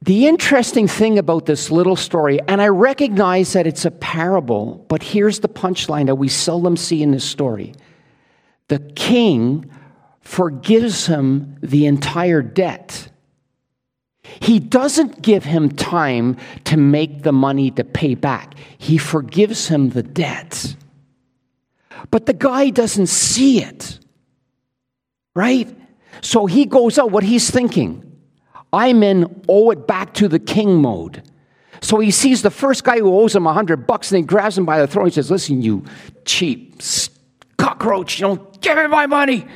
The 0.02 0.26
interesting 0.26 0.88
thing 0.88 1.18
about 1.18 1.44
this 1.44 1.70
little 1.70 1.96
story, 1.96 2.40
and 2.48 2.62
I 2.62 2.68
recognize 2.68 3.52
that 3.52 3.66
it's 3.66 3.84
a 3.84 3.90
parable, 3.90 4.86
but 4.88 5.02
here's 5.02 5.40
the 5.40 5.48
punchline 5.48 6.06
that 6.06 6.14
we 6.14 6.28
seldom 6.28 6.78
see 6.78 7.02
in 7.02 7.10
this 7.10 7.24
story. 7.24 7.74
The 8.68 8.78
king 8.78 9.70
forgives 10.20 11.06
him 11.06 11.56
the 11.60 11.86
entire 11.86 12.42
debt. 12.42 13.08
He 14.22 14.60
doesn't 14.60 15.22
give 15.22 15.44
him 15.44 15.70
time 15.70 16.36
to 16.64 16.76
make 16.76 17.22
the 17.22 17.32
money 17.32 17.70
to 17.72 17.84
pay 17.84 18.14
back, 18.14 18.54
he 18.78 18.98
forgives 18.98 19.68
him 19.68 19.90
the 19.90 20.02
debt. 20.02 20.76
But 22.10 22.26
the 22.26 22.32
guy 22.32 22.70
doesn't 22.70 23.08
see 23.08 23.62
it, 23.62 23.98
right? 25.34 25.68
So 26.22 26.46
he 26.46 26.66
goes 26.66 26.98
out, 26.98 27.10
what 27.10 27.24
he's 27.24 27.50
thinking 27.50 28.06
I'm 28.72 29.02
in 29.02 29.42
owe 29.48 29.70
it 29.70 29.86
back 29.86 30.14
to 30.14 30.28
the 30.28 30.38
king 30.38 30.80
mode. 30.80 31.22
So 31.82 31.98
he 31.98 32.10
sees 32.10 32.42
the 32.42 32.50
first 32.50 32.84
guy 32.84 32.98
who 32.98 33.12
owes 33.18 33.34
him 33.34 33.46
a 33.46 33.52
hundred 33.52 33.86
bucks 33.86 34.12
and 34.12 34.18
he 34.18 34.24
grabs 34.24 34.56
him 34.56 34.64
by 34.64 34.80
the 34.80 34.86
throat 34.86 35.04
and 35.04 35.14
says, 35.14 35.30
Listen, 35.30 35.62
you 35.62 35.84
cheap 36.24 36.80
cockroach, 37.56 38.20
you 38.20 38.26
don't 38.26 38.60
give 38.60 38.76
me 38.76 38.86
my 38.86 39.06
money. 39.06 39.46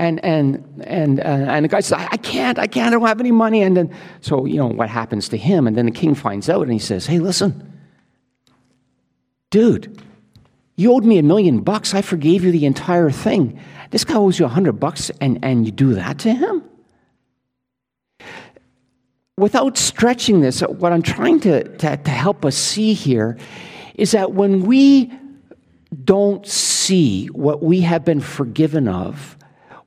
And, 0.00 0.24
and, 0.24 0.82
and, 0.86 1.20
uh, 1.20 1.24
and 1.24 1.66
the 1.66 1.68
guy 1.68 1.80
says, 1.80 1.92
I 2.10 2.16
can't, 2.16 2.58
I 2.58 2.66
can't, 2.66 2.88
I 2.88 2.90
don't 2.92 3.06
have 3.06 3.20
any 3.20 3.32
money. 3.32 3.62
And 3.62 3.76
then, 3.76 3.94
so, 4.22 4.46
you 4.46 4.56
know, 4.56 4.68
what 4.68 4.88
happens 4.88 5.28
to 5.28 5.36
him? 5.36 5.66
And 5.66 5.76
then 5.76 5.84
the 5.84 5.92
king 5.92 6.14
finds 6.14 6.48
out 6.48 6.62
and 6.62 6.72
he 6.72 6.78
says, 6.78 7.04
Hey, 7.04 7.18
listen, 7.18 7.70
dude, 9.50 10.02
you 10.76 10.90
owed 10.94 11.04
me 11.04 11.18
a 11.18 11.22
million 11.22 11.60
bucks. 11.60 11.92
I 11.92 12.00
forgave 12.00 12.44
you 12.44 12.50
the 12.50 12.64
entire 12.64 13.10
thing. 13.10 13.60
This 13.90 14.04
guy 14.04 14.14
owes 14.14 14.38
you 14.38 14.46
a 14.46 14.48
hundred 14.48 14.80
bucks 14.80 15.10
and, 15.20 15.38
and 15.44 15.66
you 15.66 15.70
do 15.70 15.92
that 15.92 16.18
to 16.20 16.32
him? 16.32 16.64
Without 19.36 19.76
stretching 19.76 20.40
this, 20.40 20.62
what 20.62 20.94
I'm 20.94 21.02
trying 21.02 21.40
to, 21.40 21.64
to, 21.76 21.98
to 21.98 22.10
help 22.10 22.46
us 22.46 22.56
see 22.56 22.94
here 22.94 23.36
is 23.96 24.12
that 24.12 24.32
when 24.32 24.62
we 24.62 25.12
don't 26.04 26.46
see 26.46 27.26
what 27.26 27.62
we 27.62 27.82
have 27.82 28.02
been 28.02 28.20
forgiven 28.22 28.88
of, 28.88 29.36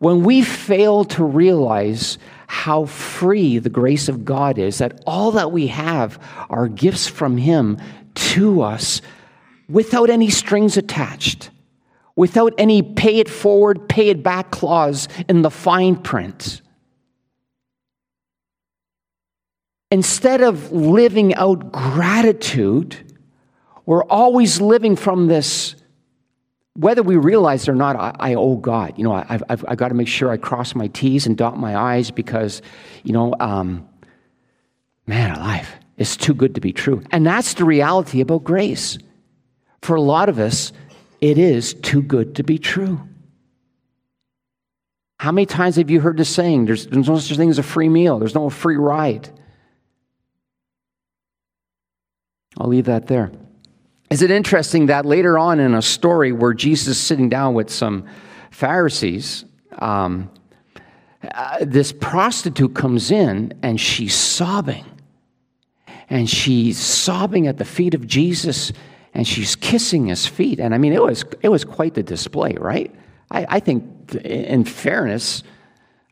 when 0.03 0.24
we 0.24 0.41
fail 0.41 1.05
to 1.05 1.24
realize 1.24 2.17
how 2.48 2.83
free 2.83 3.57
the 3.57 3.69
grace 3.69 4.10
of 4.10 4.25
God 4.25 4.57
is, 4.57 4.79
that 4.79 5.01
all 5.07 5.31
that 5.31 5.53
we 5.53 5.67
have 5.67 6.19
are 6.50 6.67
gifts 6.67 7.07
from 7.07 7.38
Him 7.38 7.77
to 8.15 8.62
us 8.62 9.01
without 9.69 10.10
any 10.10 10.29
strings 10.29 10.75
attached, 10.75 11.51
without 12.17 12.53
any 12.57 12.81
pay 12.81 13.19
it 13.19 13.29
forward, 13.29 13.88
pay 13.88 14.10
it 14.10 14.22
back 14.22 14.51
clause 14.51 15.07
in 15.29 15.41
the 15.41 15.50
fine 15.50 15.95
print. 15.95 16.62
Instead 19.89 20.41
of 20.41 20.69
living 20.74 21.33
out 21.36 21.72
gratitude, 21.72 23.15
we're 23.86 24.03
always 24.03 24.60
living 24.60 24.98
from 24.98 25.27
this 25.27 25.75
whether 26.75 27.03
we 27.03 27.18
realize 27.18 27.63
it 27.63 27.72
or 27.72 27.75
not, 27.75 27.96
I, 27.96 28.15
I 28.20 28.36
owe 28.36 28.56
God. 28.56 28.94
You 28.98 29.03
know, 29.03 29.13
I, 29.13 29.25
I've, 29.30 29.44
I've, 29.50 29.65
I've 29.68 29.77
got 29.77 29.89
to 29.89 29.94
make 29.94 30.08
sure 30.08 30.32
I 30.32 30.38
cross 30.38 30.74
my 30.74 30.88
T's 30.88 31.27
and 31.27 31.38
dot 31.38 31.58
my 31.58 31.75
I's 31.75 32.10
because, 32.12 32.62
you 33.03 33.13
know, 33.13 33.36
um, 33.39 33.88
man 35.06 35.36
alive, 35.36 35.68
it's 35.98 36.18
too 36.18 36.34
good 36.34 36.56
to 36.56 36.62
be 36.62 36.74
true. 36.74 37.03
And 37.12 37.25
that's 37.25 37.53
the 37.53 37.65
reality 37.65 38.22
about 38.22 38.44
grace. 38.44 38.98
For 39.82 39.96
a 39.96 40.01
lot 40.01 40.30
of 40.30 40.39
us, 40.39 40.72
it 41.22 41.38
is 41.38 41.74
too 41.75 42.01
good 42.01 42.36
to 42.36 42.44
be 42.44 42.58
true. 42.58 43.00
How 45.20 45.32
many 45.32 45.46
times 45.46 45.75
have 45.75 45.89
you 45.89 46.01
heard 46.01 46.18
the 46.18 46.25
saying, 46.25 46.65
there's, 46.65 46.88
there's 46.88 47.08
no 47.08 47.18
such 47.18 47.38
thing 47.38 47.50
as 47.50 47.60
a 47.60 47.63
free 47.63 47.88
meal, 47.88 48.20
there's 48.20 48.36
no 48.36 48.50
free 48.50 48.77
ride? 48.77 49.30
I'll 52.58 52.68
leave 52.68 52.86
that 52.86 53.08
there. 53.08 53.32
Is 54.13 54.22
it 54.22 54.29
interesting 54.29 54.86
that 54.86 55.08
later 55.08 55.39
on 55.39 55.60
in 55.60 55.74
a 55.74 55.82
story 55.82 56.32
where 56.32 56.53
Jesus 56.53 56.88
is 56.89 57.00
sitting 57.00 57.29
down 57.29 57.55
with 57.55 57.72
some 57.72 58.05
Pharisees, 58.51 59.43
um, 59.79 60.29
uh, 61.24 61.58
this 61.62 61.91
prostitute 61.91 62.75
comes 62.75 63.10
in 63.10 63.58
and 63.63 63.82
she's 63.82 64.13
sobbing. 64.13 64.86
And 66.12 66.29
she's 66.29 66.77
sobbing 66.77 67.48
at 67.48 67.58
the 67.58 67.65
feet 67.65 67.96
of 67.96 68.05
Jesus 68.05 68.72
and 69.15 69.27
she's 69.27 69.55
kissing 69.55 70.05
his 70.05 70.27
feet. 70.27 70.60
And 70.60 70.75
I 70.75 70.77
mean, 70.77 70.93
it 70.93 71.01
was, 71.01 71.25
it 71.41 71.50
was 71.50 71.65
quite 71.65 71.96
the 71.96 72.03
display, 72.03 72.53
right? 72.53 72.93
I, 73.32 73.48
I 73.50 73.60
think, 73.60 74.13
in 74.13 74.63
fairness, 74.63 75.41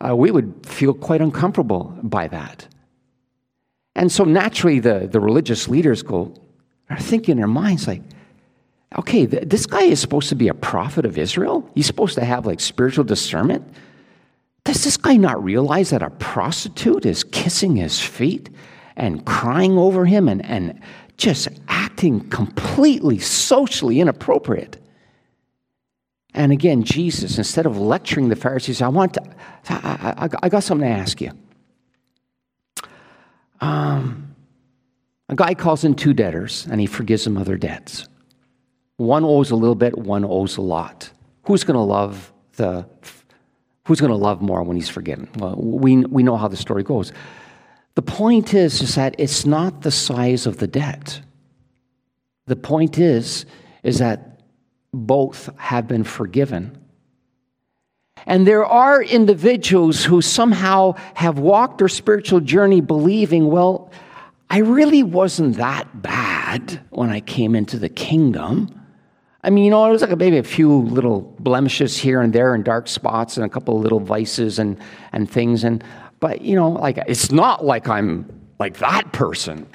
uh, 0.03 0.15
we 0.15 0.31
would 0.31 0.65
feel 0.65 0.95
quite 0.95 1.21
uncomfortable 1.21 1.95
by 2.01 2.29
that. 2.29 2.67
And 3.95 4.11
so 4.11 4.23
naturally, 4.23 4.79
the, 4.79 5.07
the 5.07 5.19
religious 5.19 5.67
leaders 5.67 6.01
go, 6.01 6.33
are 6.91 6.99
thinking 6.99 7.33
in 7.33 7.37
their 7.37 7.47
minds, 7.47 7.87
like, 7.87 8.01
okay, 8.97 9.25
th- 9.25 9.43
this 9.47 9.65
guy 9.65 9.83
is 9.83 9.99
supposed 9.99 10.29
to 10.29 10.35
be 10.35 10.47
a 10.47 10.53
prophet 10.53 11.05
of 11.05 11.17
Israel. 11.17 11.69
He's 11.75 11.87
supposed 11.87 12.15
to 12.15 12.25
have 12.25 12.45
like 12.45 12.59
spiritual 12.59 13.03
discernment. 13.03 13.65
Does 14.63 14.83
this 14.83 14.97
guy 14.97 15.17
not 15.17 15.43
realize 15.43 15.89
that 15.89 16.03
a 16.03 16.09
prostitute 16.11 17.05
is 17.05 17.23
kissing 17.23 17.75
his 17.75 17.99
feet 17.99 18.49
and 18.95 19.25
crying 19.25 19.77
over 19.77 20.05
him 20.05 20.27
and, 20.27 20.45
and 20.45 20.79
just 21.17 21.47
acting 21.67 22.29
completely 22.29 23.19
socially 23.19 23.99
inappropriate? 23.99 24.77
And 26.33 26.51
again, 26.51 26.83
Jesus, 26.83 27.37
instead 27.37 27.65
of 27.65 27.77
lecturing 27.77 28.29
the 28.29 28.35
Pharisees, 28.35 28.81
I 28.81 28.87
want 28.87 29.15
to, 29.15 29.23
I, 29.69 30.13
I, 30.17 30.29
I 30.43 30.49
got 30.49 30.63
something 30.63 30.87
to 30.87 30.93
ask 30.93 31.19
you. 31.19 31.31
Um, 33.59 34.30
a 35.31 35.35
guy 35.35 35.55
calls 35.55 35.83
in 35.83 35.95
two 35.95 36.13
debtors 36.13 36.67
and 36.69 36.79
he 36.79 36.85
forgives 36.85 37.23
them 37.23 37.37
of 37.37 37.45
their 37.45 37.57
debts. 37.57 38.07
One 38.97 39.23
owes 39.23 39.49
a 39.49 39.55
little 39.55 39.75
bit, 39.75 39.97
one 39.97 40.25
owes 40.25 40.57
a 40.57 40.61
lot. 40.61 41.09
Who's 41.43 41.63
going 41.63 41.75
to 41.75 41.81
love 41.81 42.31
the 42.57 42.85
who's 43.87 43.99
going 43.99 44.11
to 44.11 44.17
love 44.17 44.41
more 44.41 44.61
when 44.61 44.75
he's 44.75 44.89
forgiven? 44.89 45.27
Well, 45.37 45.55
we, 45.55 45.97
we 45.97 46.21
know 46.21 46.37
how 46.37 46.47
the 46.47 46.57
story 46.57 46.83
goes. 46.83 47.11
The 47.95 48.01
point 48.01 48.53
is, 48.53 48.81
is 48.81 48.95
that 48.95 49.15
it's 49.17 49.45
not 49.45 49.81
the 49.81 49.91
size 49.91 50.45
of 50.45 50.57
the 50.57 50.67
debt. 50.67 51.21
The 52.45 52.55
point 52.55 52.99
is, 52.99 53.45
is 53.83 53.97
that 53.97 54.41
both 54.93 55.49
have 55.57 55.87
been 55.87 56.03
forgiven. 56.03 56.77
And 58.27 58.45
there 58.45 58.65
are 58.65 59.01
individuals 59.01 60.05
who 60.05 60.21
somehow 60.21 60.93
have 61.15 61.39
walked 61.39 61.79
their 61.79 61.89
spiritual 61.89 62.39
journey 62.39 62.81
believing, 62.81 63.47
well, 63.47 63.91
I 64.51 64.57
really 64.57 65.01
wasn't 65.01 65.55
that 65.55 66.01
bad 66.01 66.81
when 66.89 67.09
I 67.09 67.21
came 67.21 67.55
into 67.55 67.79
the 67.79 67.87
kingdom. 67.87 68.67
I 69.43 69.49
mean, 69.49 69.63
you 69.63 69.71
know, 69.71 69.85
it 69.85 69.91
was 69.91 70.01
like 70.01 70.17
maybe 70.17 70.37
a 70.37 70.43
few 70.43 70.81
little 70.81 71.21
blemishes 71.39 71.97
here 71.97 72.19
and 72.19 72.33
there 72.33 72.53
and 72.53 72.61
dark 72.61 72.89
spots 72.89 73.37
and 73.37 73.45
a 73.45 73.49
couple 73.49 73.77
of 73.77 73.81
little 73.81 74.01
vices 74.01 74.59
and, 74.59 74.77
and 75.13 75.31
things. 75.31 75.63
And, 75.63 75.81
but, 76.19 76.41
you 76.41 76.57
know, 76.57 76.69
like, 76.69 76.97
it's 77.07 77.31
not 77.31 77.63
like 77.63 77.87
I'm 77.87 78.29
like 78.59 78.79
that 78.79 79.13
person. 79.13 79.65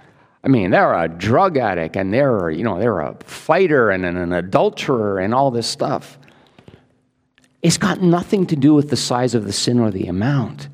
I 0.45 0.49
mean, 0.49 0.73
they're 0.73 0.93
a 0.93 1.09
drug 1.09 1.57
addict 1.57 1.97
and 1.97 2.13
they're, 2.13 2.51
you 2.51 2.63
know, 2.63 2.79
they're 2.79 3.01
a 3.01 3.17
fighter 3.25 3.89
and 3.89 4.05
an 4.05 4.35
adulterer 4.35 5.19
and 5.21 5.33
all 5.33 5.51
this 5.51 5.67
stuff. 5.67 6.19
It's 7.63 7.79
got 7.79 8.03
nothing 8.03 8.47
to 8.49 8.57
do 8.57 8.75
with 8.75 8.91
the 8.91 8.97
size 8.99 9.35
of 9.35 9.47
the 9.47 9.55
sin 9.55 9.81
or 9.81 9.91
the 9.91 10.07
amount. 10.07 10.69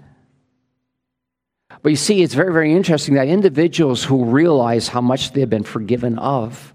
But 1.82 1.90
you 1.90 1.96
see, 1.96 2.22
it's 2.22 2.34
very, 2.34 2.52
very 2.52 2.72
interesting 2.72 3.14
that 3.14 3.26
individuals 3.28 4.04
who 4.04 4.24
realize 4.24 4.88
how 4.88 5.00
much 5.00 5.32
they've 5.32 5.50
been 5.50 5.64
forgiven 5.64 6.18
of 6.18 6.72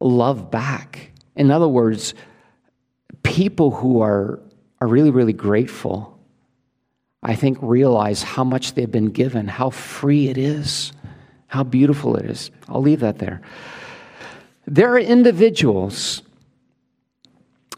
love 0.00 0.50
back. 0.50 1.12
In 1.36 1.50
other 1.50 1.68
words, 1.68 2.14
people 3.22 3.70
who 3.70 4.00
are, 4.00 4.40
are 4.80 4.88
really, 4.88 5.10
really 5.10 5.34
grateful, 5.34 6.18
I 7.22 7.34
think, 7.34 7.58
realize 7.60 8.22
how 8.22 8.44
much 8.44 8.72
they've 8.72 8.90
been 8.90 9.10
given, 9.10 9.46
how 9.46 9.68
free 9.68 10.28
it 10.28 10.38
is, 10.38 10.92
how 11.46 11.62
beautiful 11.62 12.16
it 12.16 12.24
is. 12.24 12.50
I'll 12.68 12.80
leave 12.80 13.00
that 13.00 13.18
there. 13.18 13.42
There 14.66 14.94
are 14.94 14.98
individuals 14.98 16.22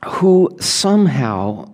who 0.04 0.56
somehow 0.60 1.72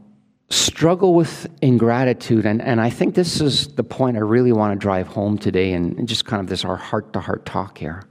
struggle 0.51 1.15
with 1.15 1.47
ingratitude. 1.61 2.47
And, 2.47 2.63
and 2.63 2.81
I 2.81 2.91
think 2.91 3.15
this 3.15 3.41
is 3.41 3.69
the 3.69 3.85
point 3.85 4.17
I 4.17 4.21
really 4.21 4.53
want 4.53 4.73
to 4.73 4.79
drive 4.79 5.07
home 5.07 5.39
today 5.39 5.73
and, 5.73 6.09
just 6.09 6.25
kind 6.25 6.41
of 6.41 6.49
this 6.49 6.65
our 6.65 6.77
heart 6.77 7.13
to 7.13 7.21
heart 7.21 7.45
talk 7.45 7.79
here. 7.79 8.05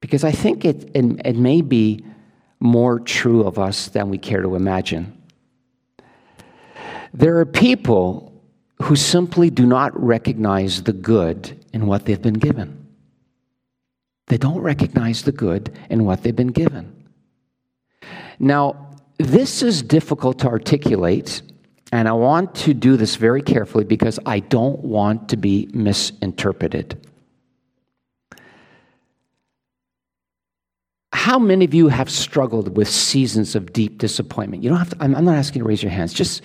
Because 0.00 0.24
I 0.24 0.30
think 0.30 0.64
it, 0.64 0.90
it, 0.94 1.04
it 1.24 1.36
may 1.36 1.62
be 1.62 2.04
more 2.60 3.00
true 3.00 3.44
of 3.44 3.58
us 3.58 3.88
than 3.88 4.08
we 4.10 4.18
care 4.18 4.42
to 4.42 4.54
imagine. 4.54 5.16
There 7.12 7.38
are 7.38 7.46
people 7.46 8.32
who 8.82 8.94
simply 8.96 9.50
do 9.50 9.66
not 9.66 9.98
recognize 10.00 10.84
the 10.84 10.92
good 10.92 11.64
in 11.72 11.86
what 11.86 12.04
they've 12.04 12.22
been 12.22 12.34
given. 12.34 12.86
They 14.28 14.38
don't 14.38 14.60
recognize 14.60 15.22
the 15.22 15.32
good 15.32 15.76
in 15.90 16.04
what 16.04 16.22
they've 16.22 16.36
been 16.36 16.48
given. 16.48 17.08
Now, 18.38 18.89
this 19.20 19.62
is 19.62 19.82
difficult 19.82 20.38
to 20.40 20.48
articulate, 20.48 21.42
and 21.92 22.08
I 22.08 22.12
want 22.12 22.54
to 22.56 22.72
do 22.72 22.96
this 22.96 23.16
very 23.16 23.42
carefully 23.42 23.84
because 23.84 24.18
I 24.24 24.40
don't 24.40 24.80
want 24.80 25.28
to 25.28 25.36
be 25.36 25.68
misinterpreted. 25.74 27.06
How 31.12 31.38
many 31.38 31.66
of 31.66 31.74
you 31.74 31.88
have 31.88 32.08
struggled 32.08 32.76
with 32.76 32.88
seasons 32.88 33.54
of 33.54 33.74
deep 33.74 33.98
disappointment? 33.98 34.62
You 34.62 34.70
don't 34.70 34.78
have 34.78 34.90
to, 34.90 34.96
I'm, 35.00 35.12
not 35.12 35.34
asking 35.34 35.60
you 35.60 35.64
to 35.64 35.68
raise 35.68 35.82
your 35.82 35.92
hands. 35.92 36.14
Just 36.14 36.42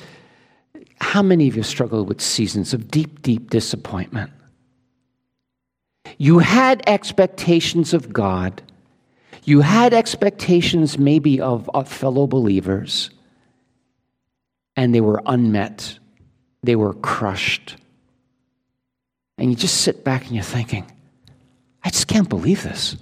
how 1.00 1.22
many 1.22 1.48
of 1.48 1.56
you 1.56 1.62
have 1.62 1.70
struggled 1.70 2.10
with 2.10 2.20
seasons 2.20 2.74
of 2.74 2.92
deep, 2.92 3.22
deep 3.22 3.50
disappointment? 3.50 4.32
You 6.18 6.40
had 6.40 6.84
expectations 6.88 7.94
of 7.94 8.12
God 8.12 8.62
you 9.48 9.62
had 9.62 9.94
expectations 9.94 10.98
maybe 10.98 11.40
of, 11.40 11.70
of 11.74 11.88
fellow 11.88 12.28
believers, 12.28 13.10
and 14.76 14.94
they 14.94 15.02
were 15.02 15.22
unmet, 15.26 16.00
they 16.64 16.76
were 16.76 16.94
crushed. 16.94 17.78
And 19.38 19.50
you 19.50 19.56
just 19.56 19.82
sit 19.82 20.04
back 20.04 20.26
and 20.26 20.36
you're 20.36 20.44
thinking, 20.44 20.86
I 21.84 21.90
just 21.90 22.08
can't 22.08 22.28
believe 22.28 22.64
this. 22.64 22.98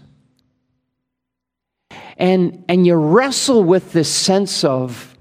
And, 2.17 2.63
and 2.67 2.85
you 2.85 2.95
wrestle 2.95 3.63
with 3.63 3.93
this 3.93 4.09
sense 4.09 4.63
of, 4.63 5.15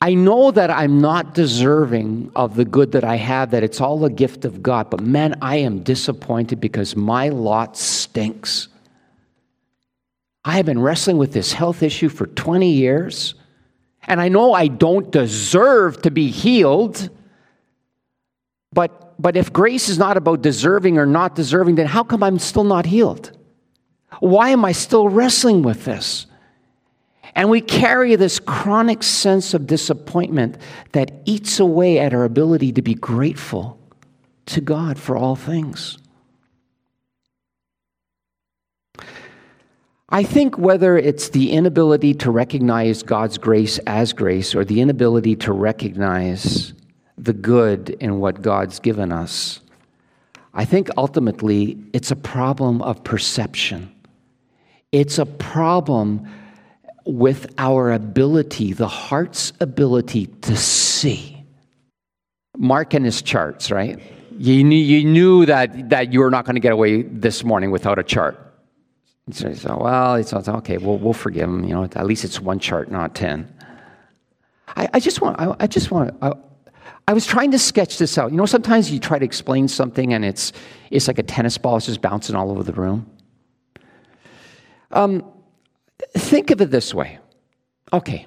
I 0.00 0.14
know 0.14 0.50
that 0.50 0.70
I'm 0.70 1.00
not 1.00 1.34
deserving 1.34 2.32
of 2.34 2.56
the 2.56 2.64
good 2.64 2.92
that 2.92 3.04
I 3.04 3.16
have, 3.16 3.50
that 3.50 3.62
it's 3.62 3.80
all 3.80 4.04
a 4.04 4.10
gift 4.10 4.46
of 4.46 4.62
God, 4.62 4.88
but 4.88 5.00
man, 5.00 5.38
I 5.42 5.56
am 5.56 5.82
disappointed 5.82 6.58
because 6.58 6.96
my 6.96 7.28
lot 7.28 7.76
stinks. 7.76 8.68
I 10.50 10.54
have 10.54 10.66
been 10.66 10.82
wrestling 10.82 11.16
with 11.16 11.32
this 11.32 11.52
health 11.52 11.80
issue 11.80 12.08
for 12.08 12.26
20 12.26 12.68
years, 12.68 13.36
and 14.08 14.20
I 14.20 14.28
know 14.28 14.52
I 14.52 14.66
don't 14.66 15.08
deserve 15.08 16.02
to 16.02 16.10
be 16.10 16.28
healed. 16.28 17.08
But, 18.72 19.14
but 19.22 19.36
if 19.36 19.52
grace 19.52 19.88
is 19.88 19.96
not 19.96 20.16
about 20.16 20.42
deserving 20.42 20.98
or 20.98 21.06
not 21.06 21.36
deserving, 21.36 21.76
then 21.76 21.86
how 21.86 22.02
come 22.02 22.24
I'm 22.24 22.40
still 22.40 22.64
not 22.64 22.84
healed? 22.84 23.30
Why 24.18 24.48
am 24.48 24.64
I 24.64 24.72
still 24.72 25.08
wrestling 25.08 25.62
with 25.62 25.84
this? 25.84 26.26
And 27.36 27.48
we 27.48 27.60
carry 27.60 28.16
this 28.16 28.40
chronic 28.40 29.04
sense 29.04 29.54
of 29.54 29.68
disappointment 29.68 30.58
that 30.90 31.12
eats 31.26 31.60
away 31.60 32.00
at 32.00 32.12
our 32.12 32.24
ability 32.24 32.72
to 32.72 32.82
be 32.82 32.94
grateful 32.94 33.78
to 34.46 34.60
God 34.60 34.98
for 34.98 35.16
all 35.16 35.36
things. 35.36 35.99
I 40.12 40.24
think 40.24 40.58
whether 40.58 40.98
it's 40.98 41.28
the 41.28 41.52
inability 41.52 42.14
to 42.14 42.32
recognize 42.32 43.04
God's 43.04 43.38
grace 43.38 43.78
as 43.86 44.12
grace 44.12 44.56
or 44.56 44.64
the 44.64 44.80
inability 44.80 45.36
to 45.36 45.52
recognize 45.52 46.72
the 47.16 47.32
good 47.32 47.90
in 48.00 48.18
what 48.18 48.42
God's 48.42 48.80
given 48.80 49.12
us, 49.12 49.60
I 50.52 50.64
think 50.64 50.88
ultimately 50.96 51.78
it's 51.92 52.10
a 52.10 52.16
problem 52.16 52.82
of 52.82 53.04
perception. 53.04 53.94
It's 54.90 55.18
a 55.18 55.26
problem 55.26 56.28
with 57.04 57.54
our 57.56 57.92
ability, 57.92 58.72
the 58.72 58.88
heart's 58.88 59.52
ability 59.60 60.26
to 60.26 60.56
see. 60.56 61.44
Mark 62.58 62.94
and 62.94 63.04
his 63.04 63.22
charts, 63.22 63.70
right? 63.70 64.00
You 64.36 64.64
knew, 64.64 64.76
you 64.76 65.04
knew 65.04 65.46
that, 65.46 65.90
that 65.90 66.12
you 66.12 66.18
were 66.18 66.30
not 66.30 66.46
going 66.46 66.56
to 66.56 66.60
get 66.60 66.72
away 66.72 67.02
this 67.02 67.44
morning 67.44 67.70
without 67.70 68.00
a 68.00 68.02
chart. 68.02 68.49
So, 69.32 69.52
so 69.54 69.78
well, 69.80 70.14
it's 70.16 70.32
okay, 70.32 70.78
we'll, 70.78 70.98
we'll 70.98 71.12
forgive 71.12 71.48
him. 71.48 71.64
You 71.64 71.74
know, 71.74 71.84
at 71.84 72.06
least 72.06 72.24
it's 72.24 72.40
one 72.40 72.58
chart, 72.58 72.90
not 72.90 73.14
10. 73.14 73.52
I, 74.76 74.88
I 74.94 75.00
just 75.00 75.20
want, 75.20 75.40
I, 75.40 75.54
I 75.60 75.66
just 75.66 75.90
want, 75.90 76.16
I, 76.22 76.32
I 77.08 77.12
was 77.12 77.26
trying 77.26 77.50
to 77.50 77.58
sketch 77.58 77.98
this 77.98 78.18
out. 78.18 78.30
You 78.30 78.36
know, 78.36 78.46
sometimes 78.46 78.90
you 78.90 78.98
try 78.98 79.18
to 79.18 79.24
explain 79.24 79.68
something 79.68 80.12
and 80.12 80.24
it's, 80.24 80.52
it's 80.90 81.08
like 81.08 81.18
a 81.18 81.22
tennis 81.22 81.58
ball, 81.58 81.76
it's 81.76 81.86
just 81.86 82.00
bouncing 82.00 82.36
all 82.36 82.50
over 82.50 82.62
the 82.62 82.72
room. 82.72 83.10
Um, 84.92 85.24
Think 86.16 86.50
of 86.50 86.60
it 86.60 86.70
this 86.70 86.94
way. 86.94 87.18
Okay. 87.92 88.26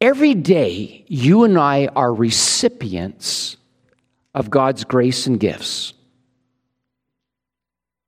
Every 0.00 0.34
day, 0.34 1.04
you 1.08 1.44
and 1.44 1.58
I 1.58 1.86
are 1.88 2.12
recipients 2.12 3.56
of 4.34 4.50
God's 4.50 4.84
grace 4.84 5.26
and 5.26 5.40
gifts. 5.40 5.94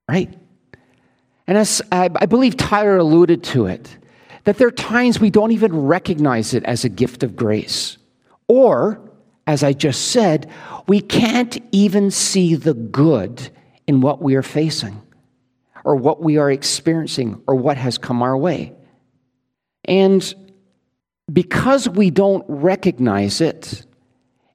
Right? 0.08 0.38
And 1.48 1.56
as 1.56 1.80
I, 1.90 2.11
I 2.14 2.26
believe 2.26 2.56
Tyler 2.56 2.98
alluded 2.98 3.42
to 3.44 3.66
it, 3.66 3.96
that 4.44 4.58
there 4.58 4.68
are 4.68 4.70
times 4.70 5.18
we 5.18 5.30
don't 5.30 5.50
even 5.52 5.74
recognize 5.74 6.54
it 6.54 6.62
as 6.64 6.84
a 6.84 6.88
gift 6.90 7.22
of 7.22 7.34
grace. 7.34 7.96
Or, 8.48 9.00
as 9.46 9.64
I 9.64 9.72
just 9.72 10.11
said, 10.11 10.50
we 10.87 11.00
can't 11.00 11.58
even 11.72 12.11
see 12.11 12.54
the 12.54 12.74
good 12.74 13.50
in 13.87 14.02
what 14.02 14.22
we 14.22 14.37
are 14.37 14.42
facing 14.42 15.02
or 15.84 15.96
what 15.96 16.22
we 16.22 16.37
are 16.37 16.50
experiencing 16.50 17.42
or 17.46 17.54
what 17.54 17.78
has 17.78 17.96
come 17.96 18.22
our 18.22 18.37
way. 18.37 18.74
And 19.87 20.34
because 21.32 21.88
we 21.88 22.11
don't 22.11 22.44
recognize 22.46 23.40
it, 23.40 23.87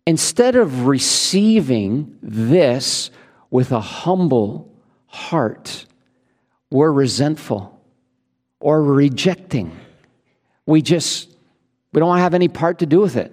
instead 0.05 0.55
of 0.55 0.85
receiving 0.85 2.19
this 2.21 3.09
with 3.49 3.71
a 3.71 3.81
humble 3.81 4.71
heart, 5.07 5.87
we're 6.73 6.91
resentful 6.91 7.79
or 8.59 8.81
rejecting. 8.81 9.79
We 10.65 10.81
just, 10.81 11.29
we 11.93 11.99
don't 11.99 12.17
have 12.17 12.33
any 12.33 12.47
part 12.47 12.79
to 12.79 12.87
do 12.87 12.99
with 12.99 13.15
it. 13.15 13.31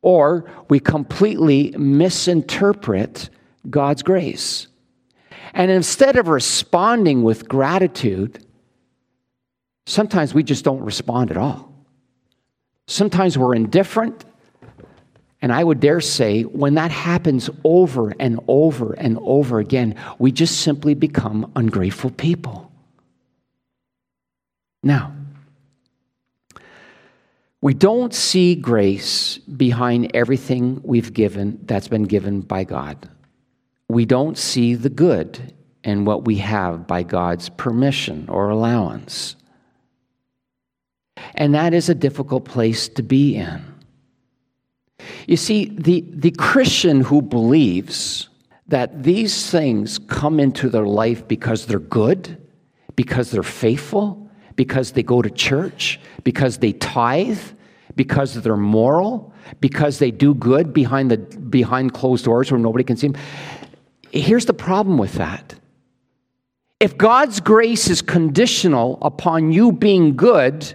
Or 0.00 0.50
we 0.70 0.80
completely 0.80 1.74
misinterpret 1.76 3.28
God's 3.68 4.02
grace. 4.02 4.66
And 5.52 5.70
instead 5.70 6.16
of 6.16 6.28
responding 6.28 7.22
with 7.22 7.46
gratitude, 7.46 8.42
sometimes 9.84 10.32
we 10.32 10.42
just 10.42 10.64
don't 10.64 10.80
respond 10.80 11.30
at 11.30 11.36
all. 11.36 11.70
Sometimes 12.86 13.36
we're 13.36 13.54
indifferent. 13.54 14.24
And 15.42 15.52
I 15.52 15.62
would 15.62 15.80
dare 15.80 16.00
say, 16.00 16.44
when 16.44 16.74
that 16.74 16.90
happens 16.90 17.50
over 17.62 18.14
and 18.18 18.40
over 18.48 18.94
and 18.94 19.18
over 19.20 19.58
again, 19.58 19.96
we 20.18 20.32
just 20.32 20.62
simply 20.62 20.94
become 20.94 21.52
ungrateful 21.54 22.10
people. 22.10 22.69
Now, 24.82 25.12
we 27.60 27.74
don't 27.74 28.14
see 28.14 28.54
grace 28.54 29.38
behind 29.38 30.12
everything 30.14 30.80
we've 30.82 31.12
given 31.12 31.60
that's 31.64 31.88
been 31.88 32.04
given 32.04 32.40
by 32.40 32.64
God 32.64 33.08
we 33.90 34.04
don't 34.04 34.38
see 34.38 34.74
the 34.74 34.88
good 34.88 35.52
in 35.82 36.04
what 36.04 36.24
we 36.24 36.36
have 36.36 36.86
by 36.86 37.02
God's 37.02 37.48
permission 37.48 38.26
or 38.28 38.48
allowance. 38.48 39.34
And 41.34 41.54
that 41.54 41.74
is 41.74 41.88
a 41.88 41.94
difficult 41.94 42.44
place 42.44 42.88
to 42.90 43.02
be 43.02 43.34
in. 43.36 43.62
You 45.26 45.36
see, 45.36 45.66
the, 45.76 46.04
the 46.08 46.30
Christian 46.30 47.00
who 47.00 47.20
believes 47.20 48.28
that 48.68 49.02
these 49.02 49.50
things 49.50 49.98
come 49.98 50.38
into 50.38 50.68
their 50.68 50.86
life 50.86 51.26
because 51.26 51.66
they're 51.66 51.78
good, 51.80 52.40
because 52.94 53.30
they're 53.30 53.42
faithful, 53.42 54.29
because 54.64 54.92
they 54.92 55.02
go 55.02 55.22
to 55.22 55.30
church, 55.30 55.98
because 56.22 56.58
they 56.58 56.72
tithe, 56.72 57.40
because 57.96 58.34
they're 58.42 58.58
moral, 58.58 59.32
because 59.58 59.98
they 59.98 60.10
do 60.10 60.34
good 60.34 60.74
behind 60.74 61.10
the 61.10 61.16
behind 61.58 61.94
closed 61.94 62.26
doors 62.26 62.50
where 62.50 62.60
nobody 62.60 62.84
can 62.84 62.96
see 62.96 63.08
them 63.08 63.20
Here's 64.12 64.46
the 64.46 64.54
problem 64.54 64.98
with 64.98 65.14
that. 65.14 65.54
If 66.80 66.96
God's 66.96 67.40
grace 67.40 67.88
is 67.88 68.02
conditional 68.02 68.98
upon 69.02 69.52
you 69.52 69.72
being 69.72 70.16
good, 70.16 70.74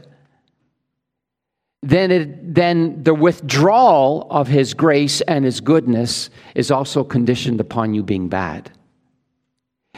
then, 1.81 2.11
it, 2.11 2.55
then 2.55 3.03
the 3.03 3.13
withdrawal 3.13 4.27
of 4.29 4.47
His 4.47 4.73
grace 4.73 5.21
and 5.21 5.43
His 5.43 5.59
goodness 5.61 6.29
is 6.53 6.71
also 6.71 7.03
conditioned 7.03 7.59
upon 7.59 7.93
you 7.93 8.03
being 8.03 8.29
bad. 8.29 8.71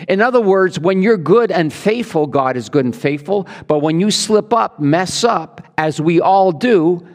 In 0.08 0.22
other 0.22 0.42
words, 0.42 0.80
when 0.80 1.02
you're 1.02 1.18
good 1.18 1.52
and 1.52 1.72
faithful, 1.72 2.28
God 2.28 2.58
is 2.58 2.70
good 2.70 2.86
and 2.86 2.96
faithful. 2.96 3.48
But 3.68 3.80
when 3.80 4.00
you 4.00 4.12
slip 4.12 4.54
up, 4.54 4.80
mess 4.80 5.24
up, 5.24 5.62
as 5.78 6.02
we 6.02 6.22
all 6.22 6.52
do, 6.52 7.06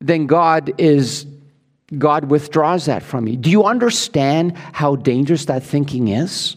then 0.00 0.26
God 0.26 0.72
is 0.78 1.26
God 1.98 2.26
withdraws 2.26 2.86
that 2.86 3.02
from 3.02 3.26
you. 3.26 3.36
Do 3.36 3.50
you 3.50 3.64
understand 3.64 4.56
how 4.56 4.94
dangerous 4.94 5.46
that 5.46 5.64
thinking 5.64 6.08
is? 6.08 6.56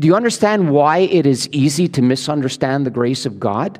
Do 0.00 0.06
you 0.06 0.16
understand 0.16 0.70
why 0.70 0.98
it 0.98 1.26
is 1.26 1.46
easy 1.52 1.86
to 1.88 2.00
misunderstand 2.00 2.86
the 2.86 2.90
grace 2.90 3.26
of 3.26 3.38
God 3.38 3.78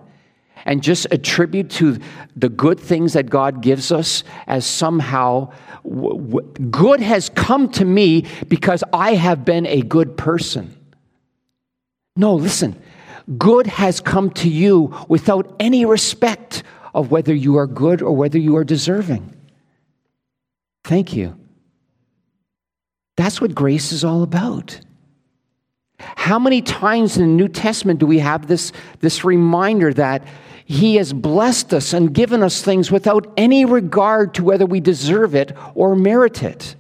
and 0.65 0.83
just 0.83 1.07
attribute 1.11 1.71
to 1.71 1.99
the 2.37 2.49
good 2.49 2.79
things 2.79 3.13
that 3.15 3.31
God 3.31 3.63
gives 3.63 3.91
us 3.93 4.25
as 4.47 4.67
somehow 4.67 5.53
good 6.71 7.01
has 7.01 7.29
come 7.31 7.71
to 7.73 7.85
me 7.85 8.27
because 8.49 8.85
I 8.93 9.15
have 9.15 9.45
been 9.45 9.67
a 9.67 9.83
good 9.83 10.17
person? 10.17 10.77
No, 12.17 12.35
listen. 12.35 12.81
Good 13.39 13.67
has 13.67 14.01
come 14.01 14.31
to 14.31 14.49
you 14.49 14.95
without 15.09 15.55
any 15.61 15.85
respect 15.85 16.63
of 16.93 17.11
whether 17.11 17.33
you 17.33 17.57
are 17.57 17.67
good 17.67 18.03
or 18.03 18.13
whether 18.13 18.39
you 18.39 18.57
are 18.57 18.65
deserving. 18.65 19.35
Thank 20.85 21.15
you. 21.15 21.39
That's 23.17 23.41
what 23.41 23.55
grace 23.55 23.93
is 23.93 24.05
all 24.05 24.23
about. 24.23 24.81
How 25.99 26.39
many 26.39 26.63
times 26.63 27.17
in 27.17 27.23
the 27.23 27.35
New 27.35 27.49
Testament 27.49 28.01
do 28.01 28.07
we 28.07 28.19
have 28.19 28.47
this, 28.47 28.73
this 29.01 29.25
reminder 29.25 29.93
that 29.95 30.27
He 30.71 30.97
has 30.97 31.13
blessed 31.13 31.75
us 31.75 31.93
and 31.93 32.15
given 32.15 32.43
us 32.43 32.63
things 32.63 32.91
without 32.91 33.33
any 33.37 33.65
regard 33.65 34.35
to 34.35 34.45
whether 34.45 34.67
we 34.67 34.81
deserve 34.81 35.35
it 35.35 35.53
or 35.75 35.97
merit 35.97 36.43
it? 36.43 36.77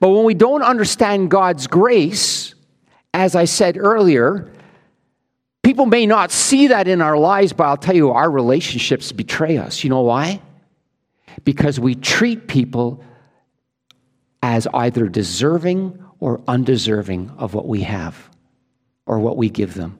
But 0.00 0.10
when 0.10 0.24
we 0.24 0.34
don't 0.34 0.62
understand 0.62 1.30
God's 1.30 1.66
grace, 1.66 2.54
as 3.14 3.34
I 3.34 3.44
said 3.44 3.78
earlier, 3.78 4.52
people 5.62 5.86
may 5.86 6.04
not 6.04 6.30
see 6.30 6.66
that 6.68 6.88
in 6.88 7.00
our 7.00 7.16
lives, 7.16 7.52
but 7.52 7.64
I'll 7.64 7.76
tell 7.76 7.96
you, 7.96 8.10
our 8.10 8.30
relationships 8.30 9.12
betray 9.12 9.56
us. 9.56 9.82
You 9.82 9.90
know 9.90 10.02
why? 10.02 10.42
because 11.44 11.78
we 11.78 11.94
treat 11.94 12.48
people 12.48 13.02
as 14.42 14.66
either 14.72 15.08
deserving 15.08 16.02
or 16.20 16.40
undeserving 16.48 17.30
of 17.38 17.54
what 17.54 17.66
we 17.66 17.82
have 17.82 18.28
or 19.06 19.18
what 19.18 19.36
we 19.36 19.48
give 19.48 19.74
them. 19.74 19.98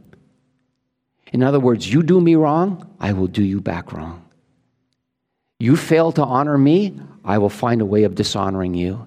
In 1.33 1.43
other 1.43 1.61
words, 1.61 1.93
you 1.93 2.03
do 2.03 2.21
me 2.21 2.35
wrong, 2.35 2.95
I 3.01 3.13
will 3.13 3.27
do 3.27 3.43
you 3.43 3.61
back 3.61 3.93
wrong. 3.93 4.25
You 5.59 5.77
fail 5.77 6.13
to 6.13 6.25
honor 6.25 6.57
me, 6.57 6.99
I 7.25 7.39
will 7.39 7.51
find 7.51 7.81
a 7.81 7.87
way 7.87 8.05
of 8.05 8.15
dishonoring 8.15 8.75
you. 8.75 9.07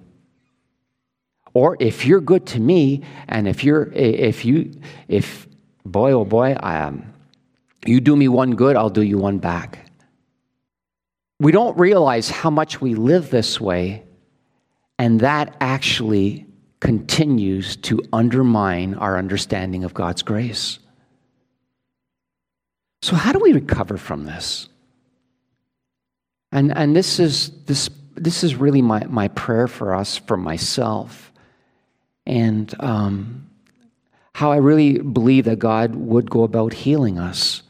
Or 1.54 1.78
if 1.80 2.06
you're 2.06 2.22
good 2.22 2.46
to 2.48 2.60
me, 2.60 3.04
and 3.28 3.48
if 3.48 3.64
you're, 3.64 3.92
if 3.94 4.46
you, 4.46 4.72
if, 5.08 5.48
boy, 5.86 6.12
oh 6.12 6.26
boy, 6.26 6.56
I, 6.60 6.80
um, 6.84 7.14
you 7.86 8.00
do 8.00 8.16
me 8.16 8.28
one 8.28 8.56
good, 8.56 8.76
I'll 8.76 8.90
do 8.90 9.02
you 9.02 9.18
one 9.18 9.40
back. 9.40 9.90
We 11.40 11.52
don't 11.52 11.78
realize 11.78 12.30
how 12.30 12.52
much 12.52 12.80
we 12.80 12.94
live 12.94 13.32
this 13.32 13.60
way, 13.60 14.04
and 15.00 15.22
that 15.22 15.58
actually 15.60 16.46
continues 16.80 17.76
to 17.78 18.02
undermine 18.14 18.94
our 18.96 19.18
understanding 19.18 19.84
of 19.84 19.94
God's 19.94 20.22
grace. 20.22 20.80
So, 23.02 23.16
how 23.16 23.32
do 23.32 23.40
we 23.40 23.54
recover 23.54 23.98
from 23.98 24.26
this? 24.26 24.70
And, 26.52 26.76
and 26.76 26.96
this, 26.96 27.20
is, 27.20 27.52
this, 27.66 27.90
this 28.16 28.44
is 28.44 28.56
really 28.56 28.82
my, 28.82 29.06
my 29.06 29.30
prayer 29.30 29.68
for 29.68 29.96
us, 29.96 30.18
for 30.18 30.38
myself, 30.38 31.32
and 32.28 32.74
um, 32.82 33.50
how 34.34 34.52
I 34.52 34.58
really 34.58 35.00
believe 35.00 35.46
that 35.46 35.60
God 35.60 35.96
would 35.96 36.30
go 36.30 36.44
about 36.44 36.74
healing 36.74 37.18
us 37.18 37.64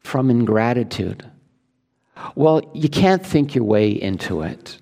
from 0.00 0.30
ingratitude. 0.30 1.28
Well, 2.34 2.62
you 2.74 2.88
can't 2.88 3.24
think 3.24 3.54
your 3.54 3.64
way 3.64 3.90
into 3.90 4.42
it, 4.42 4.78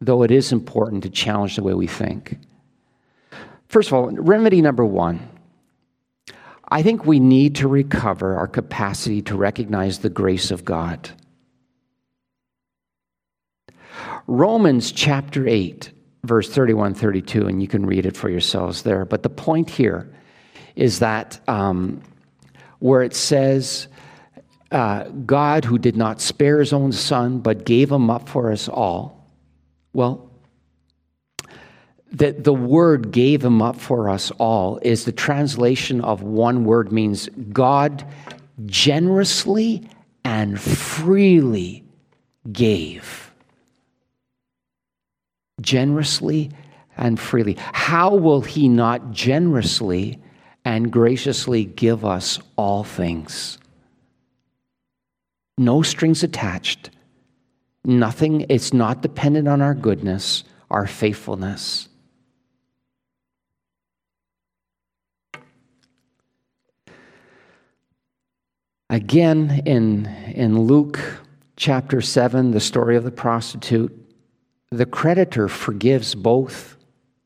though 0.00 0.22
it 0.22 0.30
is 0.30 0.52
important 0.52 1.02
to 1.02 1.10
challenge 1.10 1.56
the 1.56 1.62
way 1.62 1.74
we 1.74 1.86
think. 1.86 2.38
First 3.68 3.88
of 3.88 3.94
all, 3.94 4.10
remedy 4.10 4.62
number 4.62 4.84
one 4.84 5.28
I 6.68 6.82
think 6.82 7.06
we 7.06 7.20
need 7.20 7.56
to 7.56 7.68
recover 7.68 8.36
our 8.36 8.48
capacity 8.48 9.22
to 9.22 9.36
recognize 9.36 10.00
the 10.00 10.10
grace 10.10 10.50
of 10.50 10.64
God. 10.64 11.10
Romans 14.26 14.90
chapter 14.90 15.46
8, 15.46 15.92
verse 16.24 16.50
31 16.50 16.94
32, 16.94 17.46
and 17.46 17.62
you 17.62 17.68
can 17.68 17.86
read 17.86 18.04
it 18.04 18.16
for 18.16 18.28
yourselves 18.28 18.82
there. 18.82 19.04
But 19.04 19.22
the 19.22 19.30
point 19.30 19.70
here 19.70 20.12
is 20.74 20.98
that 20.98 21.38
um, 21.48 22.02
where 22.80 23.02
it 23.02 23.14
says, 23.14 23.86
uh, 24.72 25.04
God 25.04 25.64
who 25.64 25.78
did 25.78 25.96
not 25.96 26.20
spare 26.20 26.58
his 26.58 26.72
own 26.72 26.90
son, 26.90 27.38
but 27.38 27.64
gave 27.64 27.90
him 27.90 28.10
up 28.10 28.28
for 28.28 28.50
us 28.50 28.68
all. 28.68 29.24
Well, 29.92 30.25
that 32.16 32.44
the 32.44 32.54
word 32.54 33.10
gave 33.10 33.44
him 33.44 33.60
up 33.60 33.76
for 33.76 34.08
us 34.08 34.30
all 34.38 34.78
is 34.80 35.04
the 35.04 35.12
translation 35.12 36.00
of 36.00 36.22
one 36.22 36.64
word 36.64 36.90
means 36.90 37.28
God 37.52 38.06
generously 38.64 39.88
and 40.24 40.58
freely 40.58 41.84
gave. 42.50 43.30
Generously 45.60 46.50
and 46.96 47.20
freely. 47.20 47.56
How 47.58 48.14
will 48.14 48.40
he 48.40 48.68
not 48.68 49.10
generously 49.10 50.18
and 50.64 50.90
graciously 50.90 51.66
give 51.66 52.02
us 52.04 52.38
all 52.56 52.82
things? 52.82 53.58
No 55.58 55.82
strings 55.82 56.22
attached. 56.22 56.90
Nothing, 57.84 58.46
it's 58.48 58.72
not 58.72 59.02
dependent 59.02 59.48
on 59.48 59.60
our 59.60 59.74
goodness, 59.74 60.44
our 60.70 60.86
faithfulness. 60.86 61.88
Again, 68.88 69.62
in, 69.66 70.06
in 70.34 70.60
Luke 70.60 71.00
chapter 71.56 72.00
7, 72.00 72.52
the 72.52 72.60
story 72.60 72.96
of 72.96 73.04
the 73.04 73.10
prostitute, 73.10 73.92
the 74.70 74.86
creditor 74.86 75.48
forgives 75.48 76.14
both 76.14 76.76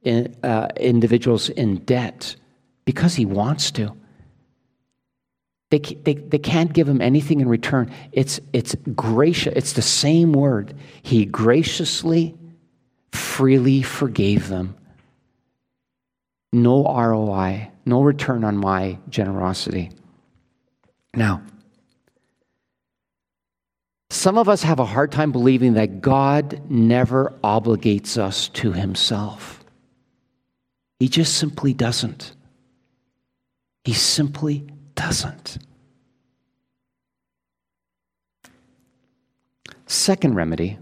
in, 0.03 0.35
uh, 0.43 0.69
individuals 0.77 1.51
in 1.51 1.77
debt 1.85 2.37
because 2.85 3.15
he 3.15 3.27
wants 3.27 3.71
to. 3.73 3.95
They, 5.71 5.79
they, 5.79 6.15
they 6.15 6.39
can't 6.39 6.73
give 6.73 6.89
him 6.89 7.01
anything 7.01 7.41
in 7.41 7.49
return. 7.49 7.93
It's, 8.13 8.41
it's 8.53 8.75
gracious. 8.95 9.53
It's 9.55 9.75
the 9.75 9.83
same 9.83 10.33
word. 10.33 10.75
He 11.03 11.27
graciously, 11.27 12.35
freely 13.13 13.83
forgave 13.83 14.49
them. 14.49 14.77
No 16.53 16.85
ROI, 16.85 17.71
no 17.85 18.03
return 18.03 18.45
on 18.45 18.57
my 18.57 18.99
generosity. 19.09 19.91
Now, 21.15 21.43
some 24.11 24.39
of 24.39 24.49
us 24.49 24.63
have 24.63 24.81
a 24.81 24.85
hard 24.85 25.13
time 25.13 25.33
believing 25.33 25.75
that 25.75 26.01
God 26.01 26.61
never 26.69 27.33
obligates 27.43 28.19
us 28.19 28.49
to 28.51 28.73
himself. 28.73 29.65
He 30.99 31.09
just 31.09 31.39
simply 31.39 31.73
doesn't. 31.73 32.35
He 33.85 33.95
simply 33.95 34.67
doesn't. 34.95 35.59
Second 39.87 40.35
remedy 40.35 40.79